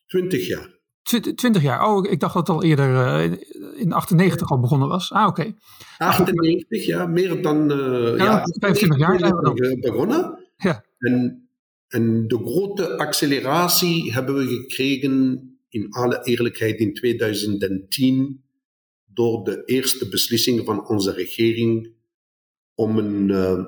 [0.07, 0.73] 20 jaar.
[1.05, 1.88] 20 jaar.
[1.88, 3.38] Oh, ik dacht dat het al eerder uh,
[3.77, 5.12] in 98 al begonnen was.
[5.12, 5.40] Ah, oké.
[5.40, 5.55] Okay.
[5.99, 9.81] 98, ja, meer dan uh, ja, ja, 25 jaar zijn we dan.
[9.81, 10.38] begonnen.
[10.57, 10.85] Ja.
[10.99, 11.49] En,
[11.88, 18.45] en de grote acceleratie hebben we gekregen, in alle eerlijkheid, in 2010,
[19.05, 21.93] door de eerste beslissing van onze regering
[22.75, 23.64] om een uh,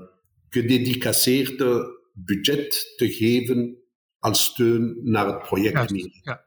[2.12, 3.77] budget te geven
[4.18, 5.90] als steun naar het project.
[5.90, 6.45] Ja, ja.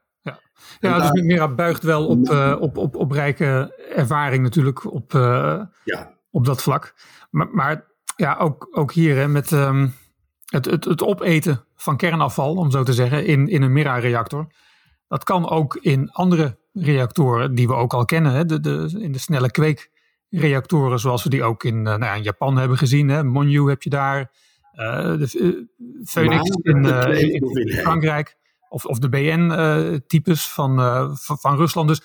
[0.80, 5.62] Ja, dus Mera buigt wel op, uh, op, op, op rijke ervaring natuurlijk op, uh,
[5.84, 6.14] ja.
[6.30, 6.94] op dat vlak.
[7.30, 7.84] Maar, maar
[8.16, 9.94] ja, ook, ook hier hè, met um,
[10.46, 14.46] het, het, het opeten van kernafval, om zo te zeggen, in, in een Mera-reactor.
[15.08, 18.32] Dat kan ook in andere reactoren die we ook al kennen.
[18.32, 22.14] Hè, de, de, in de snelle kweekreactoren, zoals we die ook in, uh, nou ja,
[22.14, 23.08] in Japan hebben gezien.
[23.08, 23.24] Hè.
[23.24, 24.30] Monju heb je daar.
[24.72, 25.68] de
[26.04, 28.38] Phoenix in, in Frankrijk
[28.70, 31.88] of, of de BN-types uh, van, uh, van, van, Rusland.
[31.88, 32.02] Dus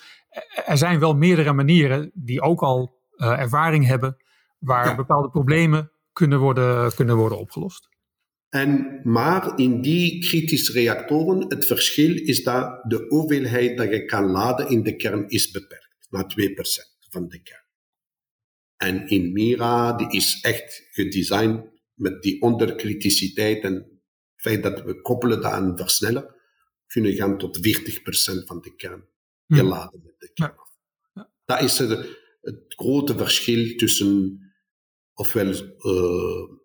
[0.66, 4.16] er zijn wel meerdere manieren die ook al uh, ervaring hebben
[4.58, 4.94] waar ja.
[4.94, 7.88] bepaalde problemen kunnen worden, kunnen worden opgelost.
[8.48, 14.30] En, maar in die kritische reactoren, het verschil is dat de hoeveelheid dat je kan
[14.30, 16.26] laden in de kern is beperkt, naar 2%
[17.10, 17.64] van de kern.
[18.76, 23.90] En in Mira, die is echt gedesigned met die onderkriticiteit en het
[24.36, 26.35] feit dat we koppelen dat aan versneller,
[26.86, 29.04] kunnen gaan tot 40% van de kern
[29.48, 30.54] geladen met de kern.
[31.14, 31.30] Ja.
[31.44, 31.90] Dat is het,
[32.40, 34.40] het, grote verschil tussen
[35.14, 36.56] ofwel uh,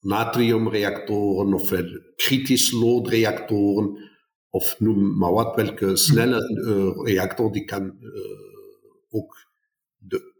[0.00, 4.10] natriumreactoren, ofwel kritisch loodreactoren,
[4.48, 8.10] of noem maar wat, welke snelle uh, reactor die kan uh,
[9.08, 9.48] ook
[9.96, 10.38] de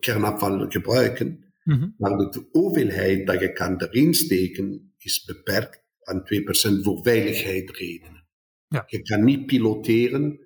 [0.00, 1.44] kernafval gebruiken.
[1.64, 1.94] Mm -hmm.
[1.98, 8.26] Maar de hoeveelheid dat je kan erin steken is beperkt aan 2% voor veiligheidsredenen.
[8.68, 8.84] Ja.
[8.86, 10.38] Je kan niet piloteren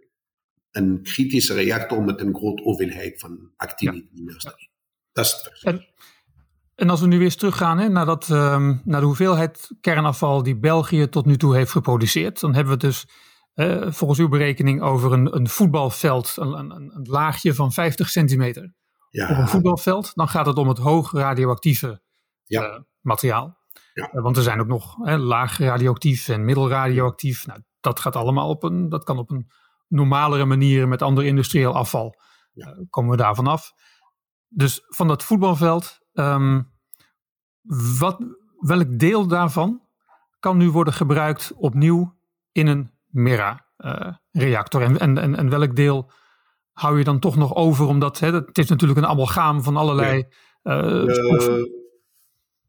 [0.71, 4.43] een kritische reactor met een grote hoeveelheid van activiteit.
[4.43, 4.53] Ja.
[5.13, 5.73] Dat is het verschil.
[5.73, 5.87] En,
[6.75, 10.43] en, als we nu weer eens teruggaan hè, naar, dat, um, naar de hoeveelheid kernafval
[10.43, 13.07] die België tot nu toe heeft geproduceerd, dan hebben we dus
[13.55, 18.75] uh, volgens uw berekening over een, een voetbalveld, een, een, een, laagje van 50 centimeter.
[19.11, 19.31] Ja.
[19.31, 22.03] Op een voetbalveld, dan gaat het om het hoog radioactieve
[22.45, 22.69] ja.
[22.69, 23.59] uh, materiaal.
[23.93, 24.15] Ja.
[24.15, 27.47] Uh, want er zijn ook nog hè, laag radioactief en middelradioactief.
[27.47, 29.51] Nou, dat gaat allemaal op een, dat kan op een
[29.89, 32.21] normalere manier met ander industrieel afval.
[32.53, 32.69] Ja.
[32.69, 33.73] Uh, komen we daarvan af.
[34.49, 36.73] Dus van dat voetbalveld, um,
[37.99, 38.25] wat,
[38.59, 39.83] welk deel daarvan
[40.39, 42.19] kan nu worden gebruikt opnieuw
[42.53, 44.81] in een Mera-reactor?
[44.83, 46.11] Uh, en, en, en welk deel
[46.73, 47.87] hou je dan toch nog over?
[47.87, 50.17] Omdat hè, het is natuurlijk een amalgaam van allerlei.
[50.63, 51.83] Ja.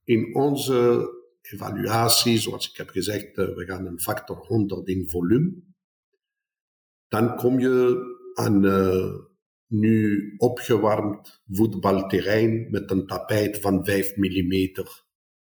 [0.06, 1.10] In onze
[1.42, 5.54] evaluatie, zoals ik heb gezegd, we gaan een factor 100 in volume.
[7.08, 7.98] Dan kom je
[8.34, 8.64] aan
[9.68, 14.72] nu opgewarmd voetbalterrein met een tapijt van 5 mm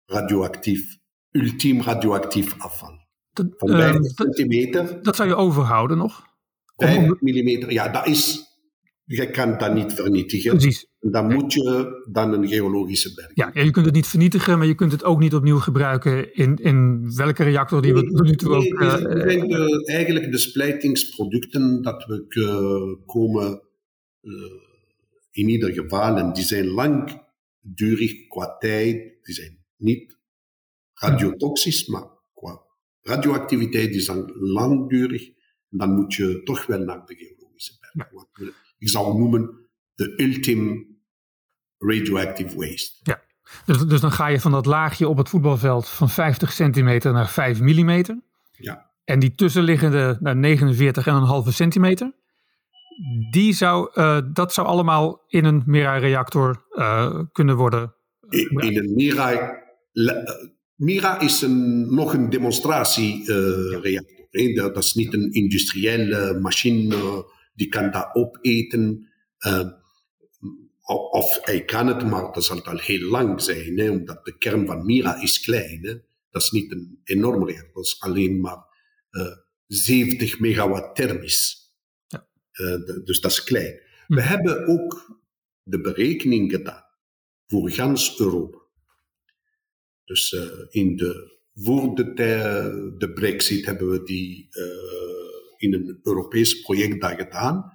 [0.07, 0.99] radioactief,
[1.31, 3.01] ultiem radioactief afval.
[3.33, 5.03] Dat, van 5 uh, centimeter.
[5.03, 6.27] Dat zou je overhouden nog?
[6.77, 8.51] 5 mm, ja, dat is.
[9.05, 10.51] Je kan dat niet vernietigen.
[10.51, 10.87] Precies.
[11.01, 13.31] Dan moet je dan een geologische berg.
[13.35, 16.57] Ja, je kunt het niet vernietigen, maar je kunt het ook niet opnieuw gebruiken in,
[16.57, 18.81] in welke reactor die we nee, nu toe nee, ook.
[18.81, 18.97] Uh,
[19.49, 23.62] de, eigenlijk de splijtingsproducten dat we uh, komen
[24.23, 24.33] uh,
[25.31, 30.17] in ieder geval, en die zijn langdurig qua tijd, die zijn niet
[30.95, 32.61] radiotoxisch, maar qua
[33.01, 35.29] radioactiviteit zijn langdurig.
[35.71, 38.11] En dan moet je toch wel naar de geologische berg.
[38.12, 38.53] Ja.
[38.83, 40.87] Ik zou noemen de ultime
[41.79, 43.01] radioactive waste.
[43.03, 43.23] Ja.
[43.66, 47.29] Dus, dus dan ga je van dat laagje op het voetbalveld van 50 centimeter naar
[47.29, 48.23] 5 millimeter.
[48.57, 48.90] Ja.
[49.05, 50.57] En die tussenliggende naar
[51.47, 52.12] 49,5 centimeter
[53.31, 57.95] die zou, uh, dat zou allemaal in een Mira-reactor uh, kunnen worden.
[58.29, 59.61] In, in een Mira.
[60.75, 64.21] Mira is een, nog een demonstratiereactor.
[64.31, 69.09] Uh, dat, dat, is niet een industriële machine die kan dat opeten.
[71.11, 74.67] of hij kan het, maar dat zal al heel lang zijn, hè, omdat de kern
[74.67, 75.79] van Mira is klein.
[75.83, 75.95] Hè.
[76.31, 78.71] Dat is niet een enorme reactor, dat is alleen maar
[79.67, 81.61] 70 megawatt thermisch.
[82.53, 83.81] Uh, dus dat is klein.
[84.07, 84.29] We hm.
[84.29, 85.21] hebben ook
[85.62, 86.85] de berekening gedaan
[87.47, 88.59] voor gans Europa.
[90.05, 92.15] Dus uh, in de, voor de,
[92.99, 94.49] de brexit hebben we die
[95.62, 97.72] in een Europees project daar gedaan.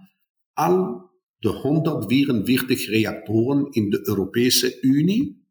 [0.54, 5.45] Al de 144 reactoren in de Europese Unie,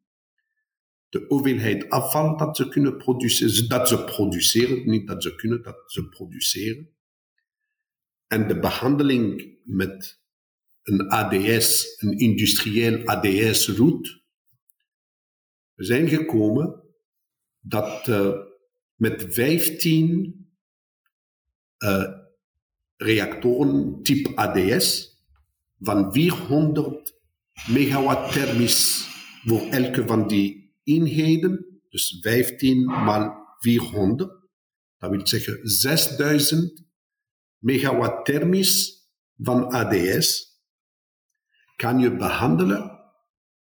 [1.08, 5.82] de hoeveelheid afval dat ze kunnen produceren, dat ze produceren, niet dat ze kunnen, dat
[5.86, 6.90] ze produceren,
[8.26, 10.20] en de behandeling met
[10.82, 14.24] een ADS, een industrieel ADS-route,
[15.74, 16.82] we zijn gekomen
[17.60, 18.32] dat uh,
[18.94, 20.50] met 15
[21.78, 22.15] uh,
[22.96, 25.14] reactoren type ADS
[25.78, 27.14] van 400
[27.68, 29.08] megawatt thermisch
[29.44, 34.30] voor elke van die eenheden, dus 15 maal 400,
[34.98, 36.84] dat wil zeggen 6000
[37.58, 39.04] megawatt thermisch
[39.36, 40.54] van ADS
[41.76, 42.96] kan je behandelen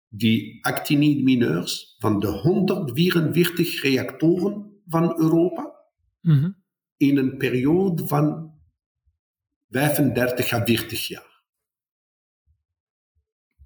[0.09, 5.75] die actinidemineurs van de 144 reactoren van Europa
[6.21, 6.57] mm -hmm.
[6.97, 8.54] in een periode van
[9.75, 11.43] 35 à 40 jaar.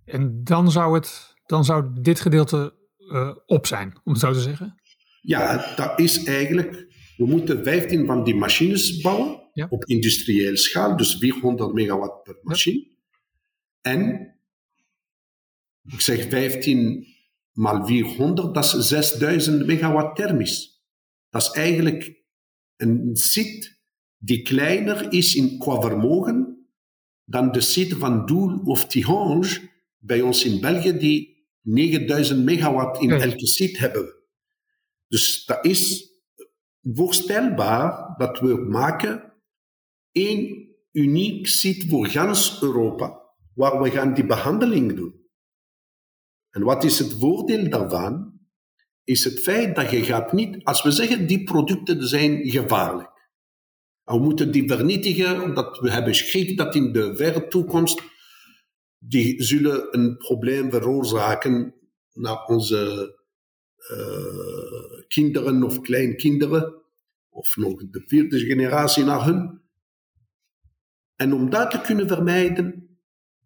[0.05, 4.41] En dan zou, het, dan zou dit gedeelte uh, op zijn, om het zo te
[4.41, 4.81] zeggen?
[5.21, 6.87] Ja, dat is eigenlijk.
[7.17, 9.67] We moeten 15 van die machines bouwen ja.
[9.71, 12.79] op industriële schaal, dus 400 megawatt per machine.
[12.79, 13.93] Ja.
[13.93, 14.33] En
[15.85, 17.07] ik zeg 15
[17.53, 20.83] maal 400, dat is 6000 megawatt thermisch.
[21.31, 22.23] Dat is eigenlijk
[22.77, 23.78] een site
[24.19, 26.67] die kleiner is in, qua vermogen
[27.25, 33.09] dan de site van Doel of Tihange bij ons in België, die 9000 megawatt in
[33.09, 33.21] ja.
[33.21, 34.15] elke site hebben.
[35.09, 36.13] Dus dat is
[36.83, 39.33] voorstelbaar dat we maken
[40.13, 43.21] één uniek site voor gans Europa,
[43.55, 45.27] waar we gaan die behandeling doen.
[46.51, 48.41] En wat is het voordeel daarvan?
[49.05, 53.17] Is het feit dat je gaat niet, als we zeggen die producten zijn gevaarlijk.
[54.09, 58.03] We moeten die vernietigen, omdat we hebben schrik dat in de verre toekomst
[58.99, 61.75] die zullen een probleem veroorzaken
[62.13, 63.15] naar onze
[63.91, 66.83] uh, kinderen of kleinkinderen,
[67.29, 69.61] of nog de vierde generatie naar hun.
[71.17, 72.99] En om dat te kunnen vermijden,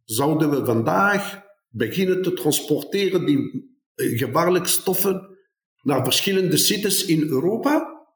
[0.05, 5.39] zouden we vandaag beginnen te transporteren die eh, gevaarlijke stoffen
[5.83, 8.07] naar verschillende sites in Europa.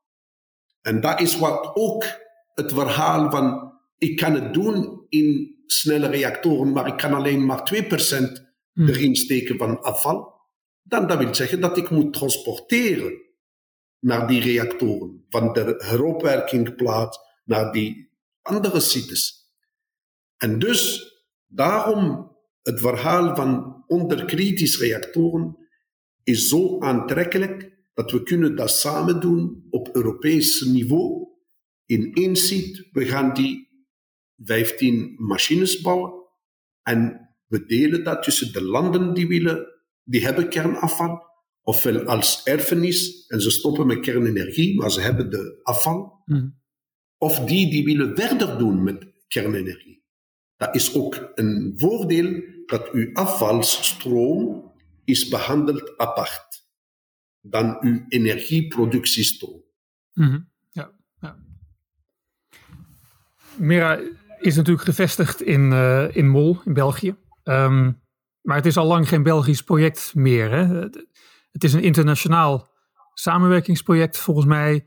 [0.83, 2.05] En dat is wat ook
[2.57, 7.73] het verhaal van ik kan het doen in snelle reactoren, maar ik kan alleen maar
[7.75, 7.87] 2%
[8.73, 8.89] hmm.
[8.89, 10.35] erin steken van afval.
[10.83, 13.25] Dan dat wil zeggen dat ik moet transporteren
[13.99, 18.11] naar die reactoren, van de heropwerkingplaats naar die
[18.43, 19.53] andere sites.
[20.37, 21.13] En dus
[21.47, 25.57] daarom het verhaal van onderkritisch reactoren
[26.23, 31.36] is zo aantrekkelijk dat we kunnen dat samen doen op Europees niveau.
[31.87, 33.69] In één site, we gaan die
[34.45, 36.13] 15 machines bouwen
[36.83, 39.67] en we delen dat tussen de landen die willen,
[40.05, 41.23] die hebben kernafval,
[41.63, 46.23] ofwel als erfenis en ze stoppen met kernenergie, maar ze hebben de afval.
[46.25, 46.49] Mhm.
[47.19, 50.05] Of die die willen verder doen met kernenergie.
[50.57, 54.73] Dat is ook een voordeel dat uw afvalstroom
[55.05, 56.67] is behandeld apart
[57.41, 59.65] dan uw energieproductiestroom.
[60.13, 60.39] Mhm
[61.21, 61.37] ja.
[63.59, 63.99] Mera
[64.41, 67.17] is natuurlijk gevestigd in, eh, in Mol, in België.
[67.43, 67.93] Ehm,
[68.41, 70.51] maar het is al lang geen Belgisch project meer.
[70.51, 70.65] Hè?
[71.51, 72.69] Het is een internationaal
[73.15, 74.87] samenwerkingsproject volgens mij.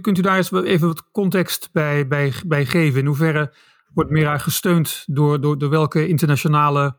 [0.00, 3.00] Kunt u daar eens even wat context bij, bij, bij geven?
[3.00, 3.54] In hoeverre
[3.94, 6.98] wordt Mera gesteund door, door, welke internationale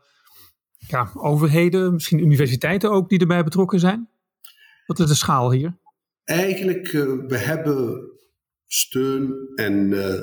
[0.78, 4.08] ja, overheden, misschien universiteiten ook, die erbij betrokken zijn?
[4.86, 5.78] Wat is de schaal hier?
[6.24, 8.10] Eigenlijk, uh, we hebben
[8.66, 10.20] steun en uh,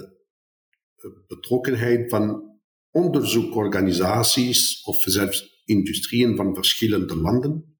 [1.27, 2.49] betrokkenheid van
[2.91, 7.77] onderzoekorganisaties of zelfs industrieën van verschillende landen.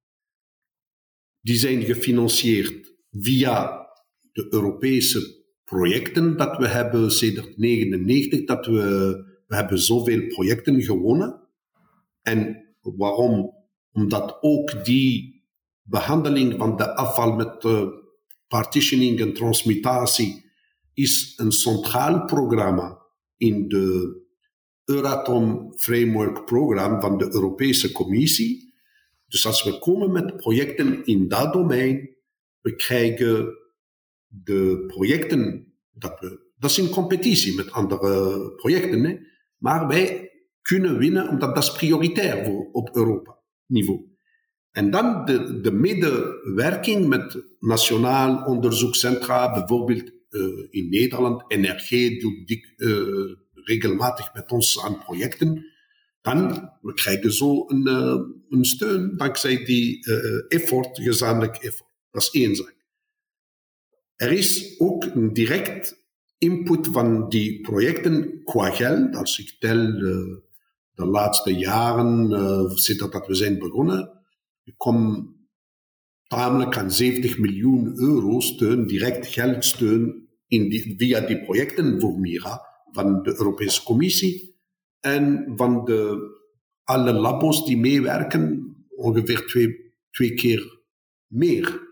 [1.41, 3.87] Die zijn gefinancierd via
[4.31, 9.15] de Europese projecten dat we hebben sinds 1999, dat we,
[9.47, 11.47] we hebben zoveel projecten gewonnen.
[12.21, 13.57] En waarom?
[13.91, 15.43] Omdat ook die
[15.81, 17.87] behandeling van de afval met uh,
[18.47, 20.45] partitioning en transmutatie
[20.93, 22.98] is een centraal programma
[23.39, 24.17] in de
[24.85, 28.73] Euratom Framework Program van de Europese Commissie.
[29.27, 32.15] Dus als we komen met projecten in dat domein,
[32.61, 33.57] we krijgen
[34.27, 39.17] de projecten, dat, we, dat is in competitie met andere projecten, hè?
[39.57, 40.31] maar wij
[40.61, 44.07] kunnen winnen omdat dat is prioritair op Europa-niveau.
[44.71, 50.11] En dan de, de medewerking met nationaal onderzoekscentra, bijvoorbeeld
[50.69, 55.65] in Nederland, NRG doet dik, uh, regelmatig met ons aan projecten.
[56.21, 58.19] Dan we krijgen zo een, uh,
[58.49, 60.05] een steun dankzij die
[60.47, 61.89] effort, gezamenlijk effort.
[62.11, 62.75] Dat is één zaak.
[64.15, 66.07] Er is ook een direct
[66.37, 69.15] input van die projecten qua geld.
[69.15, 69.91] Als ik tel
[70.93, 72.29] de laatste jaren,
[72.77, 74.19] sinds dat we zijn begonnen,
[74.63, 75.38] ik kom
[76.29, 82.61] tamelijk aan 70 miljoen euro steun, direct geldsteun in die, via die projecten voor Mira
[82.91, 84.55] van de Europese Commissie
[84.99, 86.17] en van de,
[86.83, 90.79] alle labos die meewerken, ongeveer twee, twee keer
[91.27, 91.87] meer.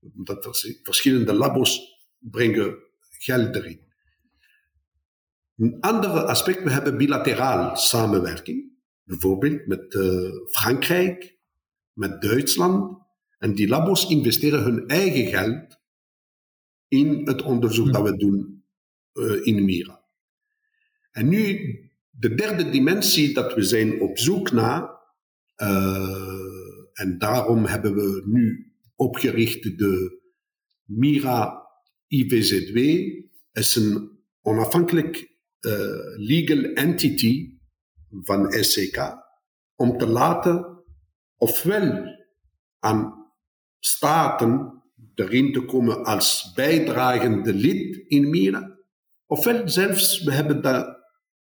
[0.00, 0.48] Dat
[0.82, 1.80] verschillende labos
[2.18, 2.76] brengen
[3.18, 3.80] geld erin.
[5.56, 8.72] Een ander aspect, we hebben bilateraal samenwerking.
[9.02, 11.38] Bijvoorbeeld met uh, Frankrijk,
[11.92, 13.06] met Duitsland.
[13.38, 15.78] En die labos investeren hun eigen geld
[16.88, 18.64] in het onderzoek dat we doen
[19.14, 20.04] uh, in Mira.
[21.10, 21.58] En nu,
[22.10, 24.90] de derde dimensie dat we zijn op zoek naar,
[25.56, 26.48] uh,
[26.92, 30.20] en daarom hebben we nu opgericht de
[30.84, 31.66] Mira
[32.06, 32.76] IVZW,
[33.52, 34.10] is een
[34.42, 35.72] onafhankelijk uh,
[36.16, 37.58] legal entity
[38.10, 39.14] van SCK,
[39.74, 40.84] om te laten
[41.36, 42.16] ofwel
[42.78, 43.17] aan
[43.78, 44.82] staten
[45.14, 48.76] erin te komen als bijdragende lid in Mira,
[49.26, 50.98] ofwel zelfs, we hebben dat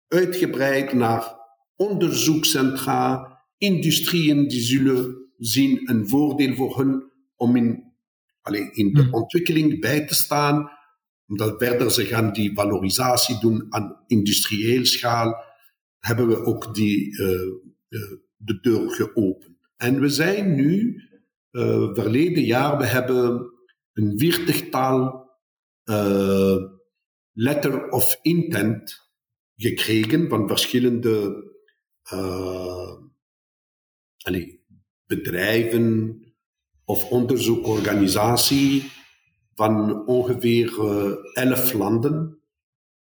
[0.07, 1.35] uitgebreid naar
[1.75, 7.93] onderzoekscentra, industrieën die zullen zien een voordeel voor hun om in,
[8.41, 10.69] allez, in de ontwikkeling bij te staan,
[11.27, 15.43] omdat verder ze gaan die valorisatie doen aan industrieel schaal,
[15.99, 19.55] hebben we ook die, uh, uh, de deur geopend.
[19.77, 21.01] En we zijn nu,
[21.57, 23.51] uh, verleden jaar, we hebben
[23.93, 25.25] een viertigtal
[25.85, 26.55] uh,
[27.33, 29.09] letter of intent
[29.55, 31.43] gekregen van verschillende
[32.13, 32.93] uh,
[34.17, 34.55] allez,
[35.05, 36.19] bedrijven
[36.85, 39.05] of onderzoekorganisaties
[39.53, 40.81] van ongeveer
[41.33, 42.41] elf landen,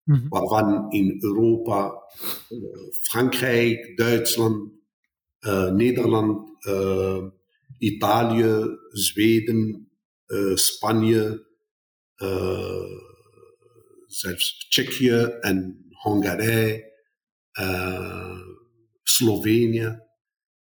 [0.04, 0.28] mm-hmm.
[0.28, 2.02] waarvan in Europa
[3.02, 4.72] Frankrijk, Duitsland,
[5.72, 6.64] Nederland,
[7.82, 9.90] Italië, Zweden,
[10.26, 11.46] uh, Spanje,
[12.16, 13.00] uh,
[14.06, 16.90] zelfs Tsjechië en Hongarije,
[19.02, 20.00] Slovenië.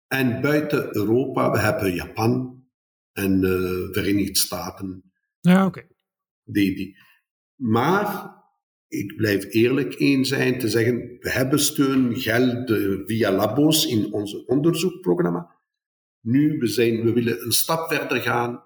[0.08, 2.64] En buiten Europa, we hebben Japan
[3.12, 5.12] en de Verenigde Staten.
[5.40, 5.78] Ja, oké.
[5.78, 5.90] Okay.
[6.44, 6.96] Die, die.
[7.54, 8.34] Maar
[8.88, 12.70] ik blijf eerlijk in zijn te zeggen, we hebben steun, geld
[13.06, 15.55] via labos in ons onderzoekprogramma.
[16.27, 18.64] Nu, we, zijn, we willen een stap verder gaan.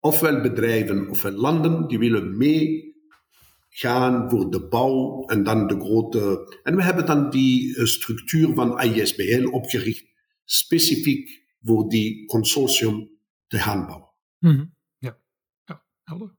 [0.00, 6.52] Ofwel bedrijven, ofwel landen, die willen meegaan voor de bouw en dan de grote...
[6.62, 10.04] En we hebben dan die structuur van ISBL opgericht,
[10.44, 13.10] specifiek voor die consortium
[13.46, 14.10] te gaan bouwen.
[14.38, 14.64] Mhm.
[14.98, 15.18] Ja,
[15.64, 16.34] ja, helder.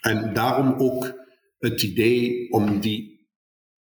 [0.00, 1.14] En daarom ook
[1.58, 3.28] het idee om die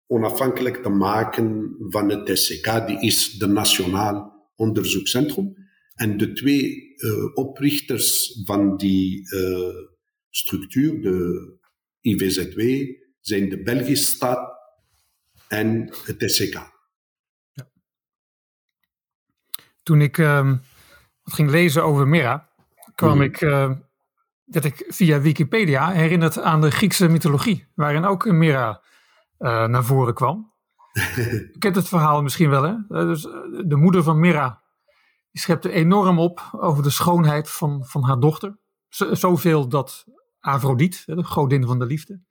[0.08, 5.54] onafhankelijk te maken van het SCK, die is de Nationaal Onderzoekscentrum.
[5.94, 9.76] En de twee uh, oprichters van die uh,
[10.30, 11.58] structuur, de
[12.00, 12.60] IVZW,
[13.20, 14.54] zijn de Belgische staat
[15.48, 16.54] en het SCK.
[17.52, 17.72] Ja.
[19.84, 20.58] Toen ik uh,
[21.24, 22.50] ging lezen over Mera,
[22.96, 23.72] kwam ik, uh,
[24.44, 28.82] werd ik via Wikipedia herinnerd aan de Griekse mythologie, waarin ook Mera
[29.40, 30.53] uh, naar voren kwam.
[31.52, 32.76] Je kent het verhaal misschien wel, hè?
[32.88, 33.22] Dus,
[33.66, 34.64] de moeder van Mera
[35.32, 38.58] die schepte enorm op over de schoonheid van, van haar dochter.
[38.90, 40.06] zoveel dat
[40.40, 42.22] Afrodite, de godin van de liefde,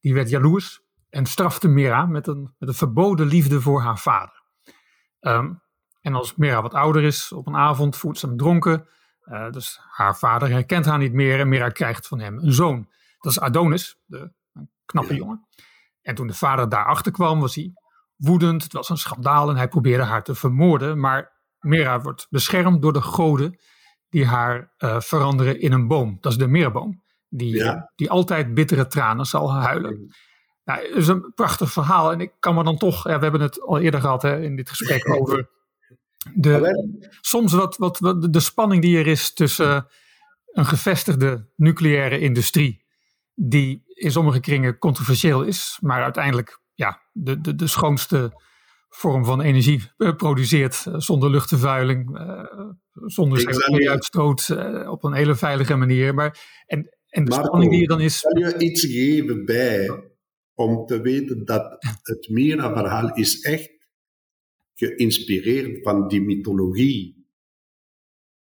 [0.00, 4.42] die werd jaloers en strafte Mera met een, met een verboden liefde voor haar vader.
[5.20, 5.62] Um,
[6.00, 8.88] en als Mera wat ouder is, op een avond voert ze hem dronken.
[9.24, 12.88] Uh, dus haar vader herkent haar niet meer en Mera krijgt van hem een zoon.
[13.18, 15.46] Dat is Adonis, de een knappe jongen.
[16.02, 17.72] En toen de vader daarachter kwam, was hij
[18.22, 18.62] woedend.
[18.62, 21.00] Het was een schandaal en hij probeerde haar te vermoorden.
[21.00, 23.58] Maar Mera wordt beschermd door de goden
[24.08, 26.18] die haar uh, veranderen in een boom.
[26.20, 27.02] Dat is de meerboom.
[27.28, 27.64] Die,
[27.94, 30.14] die altijd bittere tranen zal huilen.
[30.64, 32.12] Nou, het is een prachtig verhaal.
[32.12, 34.56] En ik kan me dan toch, ja, we hebben het al eerder gehad hè, in
[34.56, 35.50] dit gesprek over
[36.34, 39.86] de, soms wat, wat, wat, de spanning die er is tussen
[40.52, 42.84] een gevestigde nucleaire industrie,
[43.34, 48.40] die in sommige kringen controversieel is, maar uiteindelijk ja, de, de, de schoonste
[48.88, 55.34] vorm van energie eh, produceert eh, zonder luchtvervuiling, uh, zonder CO2-uitstoot, uh, op een hele
[55.34, 56.14] veilige manier.
[56.14, 58.20] Maar, en, en de spanning die er dan is.
[58.20, 59.90] Kan je iets geven bij
[60.54, 63.70] om te weten dat het Mira-verhaal is echt
[64.74, 67.26] geïnspireerd van die mythologie.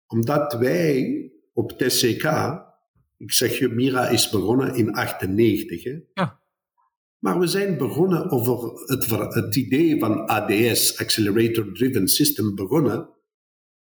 [0.08, 2.26] Omdat wij op TCK,
[3.18, 5.84] ik zeg je, Mira is begonnen in 98.
[5.84, 6.00] Hè?
[6.14, 6.42] Ja.
[7.20, 13.10] Maar we zijn begonnen over het, het idee van ADS, Accelerator Driven System, begonnen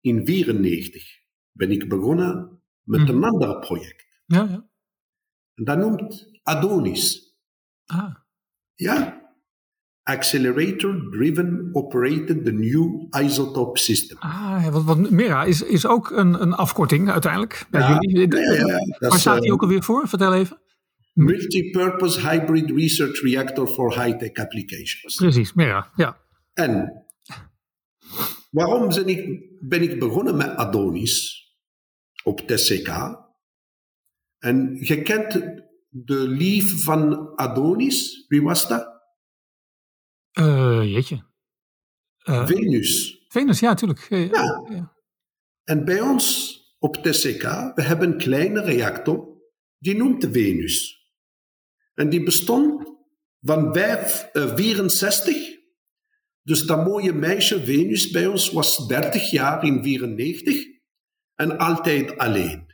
[0.00, 1.04] in 94.
[1.52, 3.10] Ben ik begonnen met mhm.
[3.10, 4.22] een ander project.
[4.26, 4.68] Ja, ja.
[5.54, 7.36] En dat noemt Adonis.
[7.86, 8.14] Ah.
[8.74, 9.26] Ja.
[10.02, 14.18] Accelerator Driven Operated the New Isotope System.
[14.18, 18.36] Ah, want, want Mira is, is ook een, een afkorting uiteindelijk bij ja, jullie.
[18.36, 20.08] Ja, ja, Waar staat die ook alweer voor?
[20.08, 20.60] Vertel even.
[21.18, 25.16] Multipurpose Hybrid Research Reactor for High-Tech Applications.
[25.16, 26.20] Precies, Mira, ja.
[26.54, 27.04] En
[28.50, 31.44] waarom ben ik, ben ik begonnen met Adonis
[32.22, 32.88] op TCK?
[34.38, 35.32] En je kent
[35.88, 39.02] de lief van Adonis, wie was dat?
[40.32, 41.24] Uh, jeetje.
[42.24, 43.24] Uh, Venus.
[43.28, 44.06] Venus, ja, natuurlijk.
[44.08, 44.64] Ja.
[44.68, 44.92] ja.
[45.64, 47.42] En bij ons op TCK,
[47.74, 49.28] we hebben een kleine reactor,
[49.78, 50.97] die noemt Venus.
[51.98, 52.92] En die bestond
[53.40, 55.36] van 5, uh, 64.
[56.42, 60.66] Dus dat mooie meisje Venus bij ons was 30 jaar in 94
[61.34, 62.66] en altijd alleen.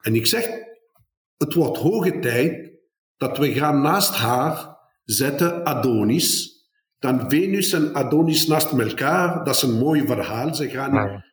[0.00, 0.48] En ik zeg,
[1.36, 2.72] het wordt hoge tijd
[3.16, 6.56] dat we gaan naast haar zetten Adonis.
[6.98, 10.54] Dan Venus en Adonis naast elkaar, dat is een mooi verhaal.
[10.54, 11.24] Ze gaan een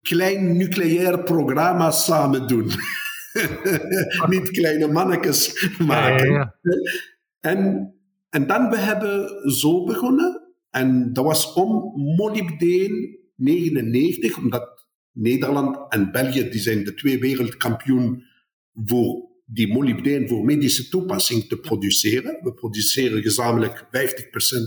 [0.00, 2.70] klein nucleair programma samen doen.
[4.34, 6.32] Niet kleine mannetjes maken.
[6.32, 6.58] Ja,
[7.40, 7.92] en,
[8.30, 10.42] en dan we hebben zo begonnen.
[10.70, 18.24] En dat was om molybdeen 99, omdat Nederland en België die zijn de twee wereldkampioen
[18.74, 22.38] voor die molybdeen voor medische toepassing te produceren.
[22.42, 23.88] We produceren gezamenlijk 50%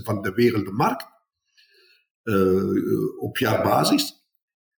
[0.02, 1.06] van de wereldmarkt
[2.24, 4.26] uh, op jaarbasis.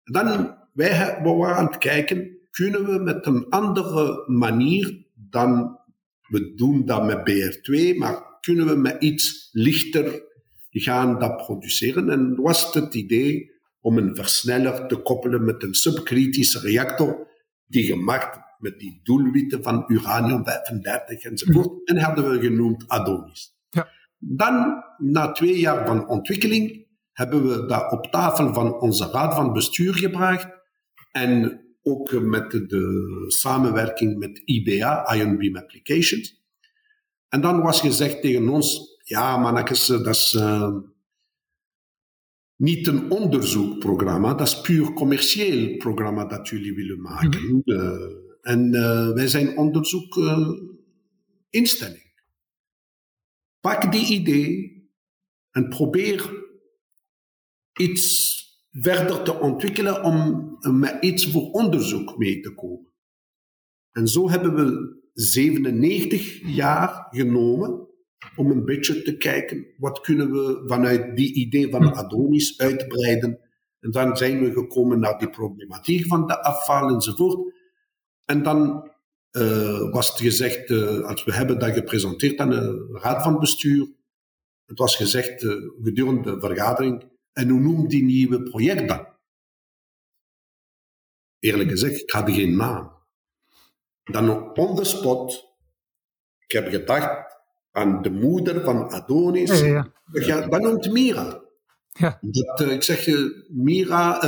[0.04, 5.80] Dan, wij we waren aan het kijken, kunnen we met een andere manier dan,
[6.28, 10.22] we doen dat met BR2, maar kunnen we met iets lichter
[10.70, 12.10] gaan dat produceren?
[12.10, 13.51] En was het idee
[13.82, 17.28] om een versneller te koppelen met een subkritische reactor
[17.66, 21.68] die gemaakt met die doelwitten van uranium 35 enzovoort.
[21.68, 21.82] Mm.
[21.86, 23.58] En hadden we genoemd Adonis.
[23.70, 23.89] Ja.
[24.18, 29.54] Dan, na twee jaar van ontwikkeling, hebben we dat op tafel van onze raad van
[29.54, 30.47] bestuur gebracht.
[31.12, 36.42] En ook met de samenwerking met IBA, Ion Beam Applications.
[37.30, 40.78] En dan was gezegd tegen ons, ja mannetjes, dat is uh,
[42.56, 47.42] niet een onderzoekprogramma, dat is puur commercieel programma dat jullie willen maken.
[47.42, 47.74] Mm -hmm.
[47.74, 48.02] uh,
[48.42, 52.12] en uh, wij zijn onderzoekinstelling.
[53.60, 54.82] Pak die idee
[55.52, 56.42] en probeer
[57.74, 58.43] iets
[58.74, 60.49] verder te ontwikkelen om
[60.80, 62.91] met iets voor onderzoek mee te komen.
[63.91, 67.88] En zo hebben we 97 jaar genomen
[68.36, 71.93] om een beetje te kijken wat kunnen we vanuit die idee van.
[71.93, 73.39] Adonis uitbreiden.
[73.80, 77.53] En dan zijn we gekomen naar die problematiek van de afval enzovoort.
[78.26, 78.91] En dan
[79.32, 83.88] uh, was het gezegd, uh, als we hebben dat gepresenteerd aan de raad van bestuur,
[84.65, 85.45] het was gezegd
[85.84, 89.08] gedurende de vergadering, en hoe noemt die nieuwe project dan?
[91.40, 92.92] Eerlijk gezegd, ik had geen naam.
[94.04, 95.56] Dan on the spot,
[96.40, 97.38] ik heb gedacht
[97.72, 100.48] aan de moeder van Adonis, ja, ja.
[100.48, 101.42] dat noemt Mira.
[101.92, 102.20] Ja.
[102.22, 103.08] Dat, ik zeg,
[103.48, 104.20] Mira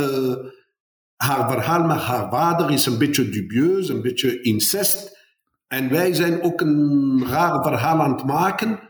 [1.16, 5.24] haar verhaal met haar vader is een beetje dubieus, een beetje incest.
[5.68, 8.80] En wij zijn ook een raar verhaal aan het maken.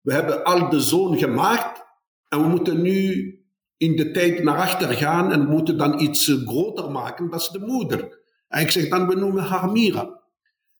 [0.00, 1.84] We hebben al de zoon gemaakt
[2.28, 3.32] en we moeten nu
[3.76, 7.30] in de tijd naar achter gaan en moeten dan iets eh, groter maken.
[7.30, 8.22] Dat is de moeder.
[8.48, 10.22] En ik zeg dan, we noemen haar Mira.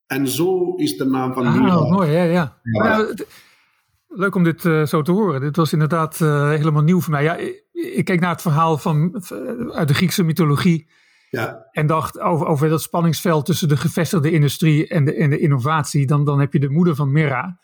[0.06, 1.80] En zo is de naam van ah, Mira.
[1.80, 2.60] mooi, ja, ja.
[2.62, 3.14] ja.
[4.08, 5.40] Leuk om dit uh, zo te horen.
[5.40, 7.22] Dit was inderdaad uh, helemaal nieuw voor mij.
[7.22, 7.36] Ja,
[7.72, 9.22] ik keek naar het verhaal van,
[9.70, 10.88] uit de Griekse mythologie.
[11.30, 11.68] Ja.
[11.70, 16.06] En dacht over, over dat spanningsveld tussen de gevestigde industrie en de, en de innovatie.
[16.06, 17.58] Dan, dan heb je de moeder van Mira.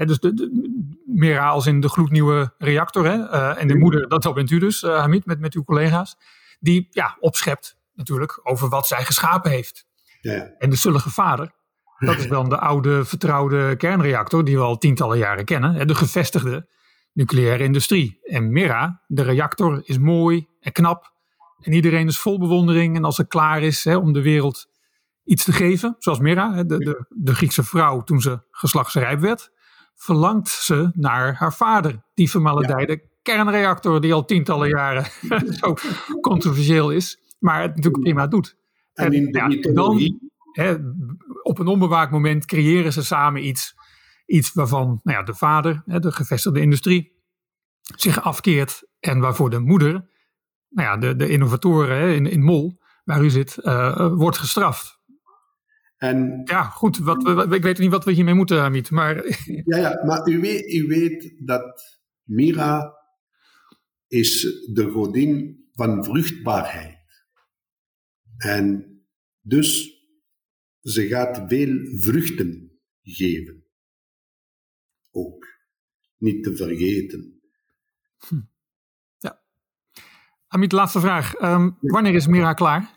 [0.00, 3.06] Hè, dus de, de, Mira als in de gloednieuwe reactor.
[3.06, 6.16] Hè, uh, en de moeder, dat bent u dus, uh, Hamid, met, met uw collega's.
[6.60, 9.86] Die ja, opschept natuurlijk over wat zij geschapen heeft.
[10.20, 10.50] Ja.
[10.58, 11.52] En de zullige vader.
[11.98, 15.86] Dat is dan de oude vertrouwde kernreactor die we al tientallen jaren kennen.
[15.86, 16.68] De gevestigde
[17.12, 18.18] nucleaire industrie.
[18.22, 21.12] En Mira, de reactor, is mooi en knap.
[21.60, 22.96] En iedereen is vol bewondering.
[22.96, 24.68] En als het klaar is hè, om de wereld
[25.24, 29.50] iets te geven, zoals Mira, de, de, de Griekse vrouw toen ze geslachtsrijp werd,
[30.02, 33.08] verlangt ze naar haar vader, die vermaledijde ja.
[33.22, 35.06] kernreactor die al tientallen jaren
[35.60, 35.74] zo
[36.20, 38.56] controversieel is, maar het natuurlijk prima doet.
[38.92, 40.20] En, in de dan,
[40.52, 40.76] hè,
[41.42, 43.74] op een onbewaakt moment creëren ze samen iets,
[44.26, 47.18] iets waarvan nou ja, de vader, hè, de gevestigde industrie,
[47.96, 50.08] zich afkeert en waarvoor de moeder
[50.70, 54.99] nou ja, de, de innovatoren hè, in, in Mol, waar u zit, uh, wordt gestraft.
[56.00, 56.98] En, ja, goed.
[56.98, 58.90] Wat, ik weet niet wat we hiermee moeten, Hamid.
[58.90, 59.16] Maar...
[59.64, 62.94] Ja, ja, maar u weet, u weet dat Mira
[64.06, 64.42] is
[64.72, 66.98] de godin van vruchtbaarheid.
[68.36, 68.98] En
[69.40, 69.98] dus
[70.80, 73.64] ze gaat veel vruchten geven.
[75.10, 75.46] Ook.
[76.16, 77.40] Niet te vergeten.
[78.28, 78.40] Hm.
[80.46, 81.40] Amit, laatste vraag.
[81.42, 82.90] Um, wanneer is Mira klaar?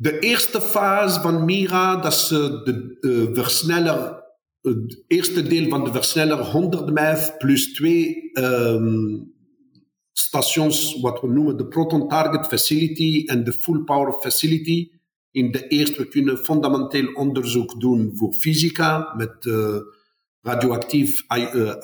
[0.00, 4.24] De eerste fase van Mira, dat is de uh, versneller,
[4.60, 9.34] het eerste deel van de versneller 100 MIF plus twee um,
[10.12, 14.90] stations, wat we noemen de Proton Target Facility en de Full Power Facility.
[15.30, 19.76] In de eerste, we kunnen fundamenteel onderzoek doen voor fysica met uh,
[20.40, 21.22] radioactief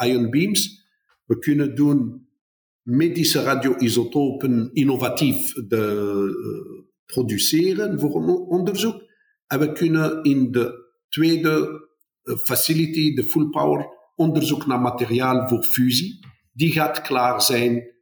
[0.05, 0.87] ion beams.
[1.25, 2.29] We kunnen doen
[2.83, 8.13] medische radioisotopen innovatief de, produceren voor
[8.49, 9.03] onderzoek.
[9.47, 11.89] En we kunnen in de tweede
[12.23, 16.19] uh, facility, de full power, onderzoek naar materiaal voor fusie.
[16.53, 17.93] Die gaat klaar zijn.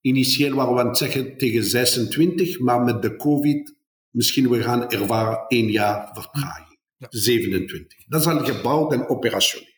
[0.00, 3.76] Initieel waren we aan het zeggen tegen 26, maar met de COVID
[4.10, 6.78] misschien we gaan ervaren één jaar vertraging.
[6.96, 7.06] Ja.
[7.10, 8.06] 27.
[8.06, 9.74] Dat is al gebouwd en operationeel.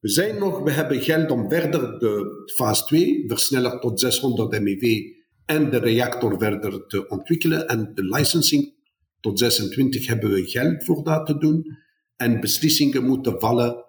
[0.00, 5.02] We zijn nog, we hebben geld om verder de fase 2, versneller tot 600 MeV
[5.48, 7.68] en de reactor verder te ontwikkelen.
[7.68, 8.74] En de licensing
[9.20, 11.76] tot 26 hebben we geld voor dat te doen.
[12.16, 13.84] En beslissingen moeten vallen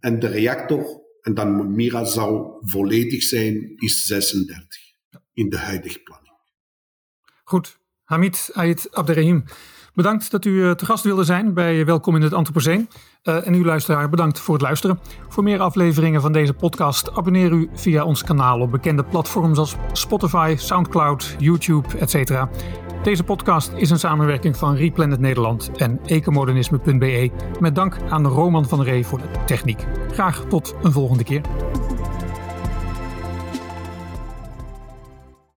[0.00, 4.80] En de reactor en dan Mira zou volledig zijn, is 36
[5.32, 6.21] in de huidige planning.
[7.52, 9.44] Goed, Hamid Ait Abderrahim.
[9.94, 12.88] Bedankt dat u eh, te gast wilde zijn bij Welkom in het Anthropoceen.
[13.22, 15.00] Uh, en uw luisteraar, bedankt voor het luisteren.
[15.28, 19.76] Voor meer afleveringen van deze podcast abonneer u via ons kanaal op bekende platforms als
[19.92, 22.46] Spotify, Soundcloud, YouTube, etc.
[23.02, 27.30] Deze podcast is een samenwerking van Replanet Nederland en ecomodernisme.be
[27.60, 29.86] met dank aan Roman van Ree voor de techniek.
[30.12, 31.42] Graag tot een volgende keer.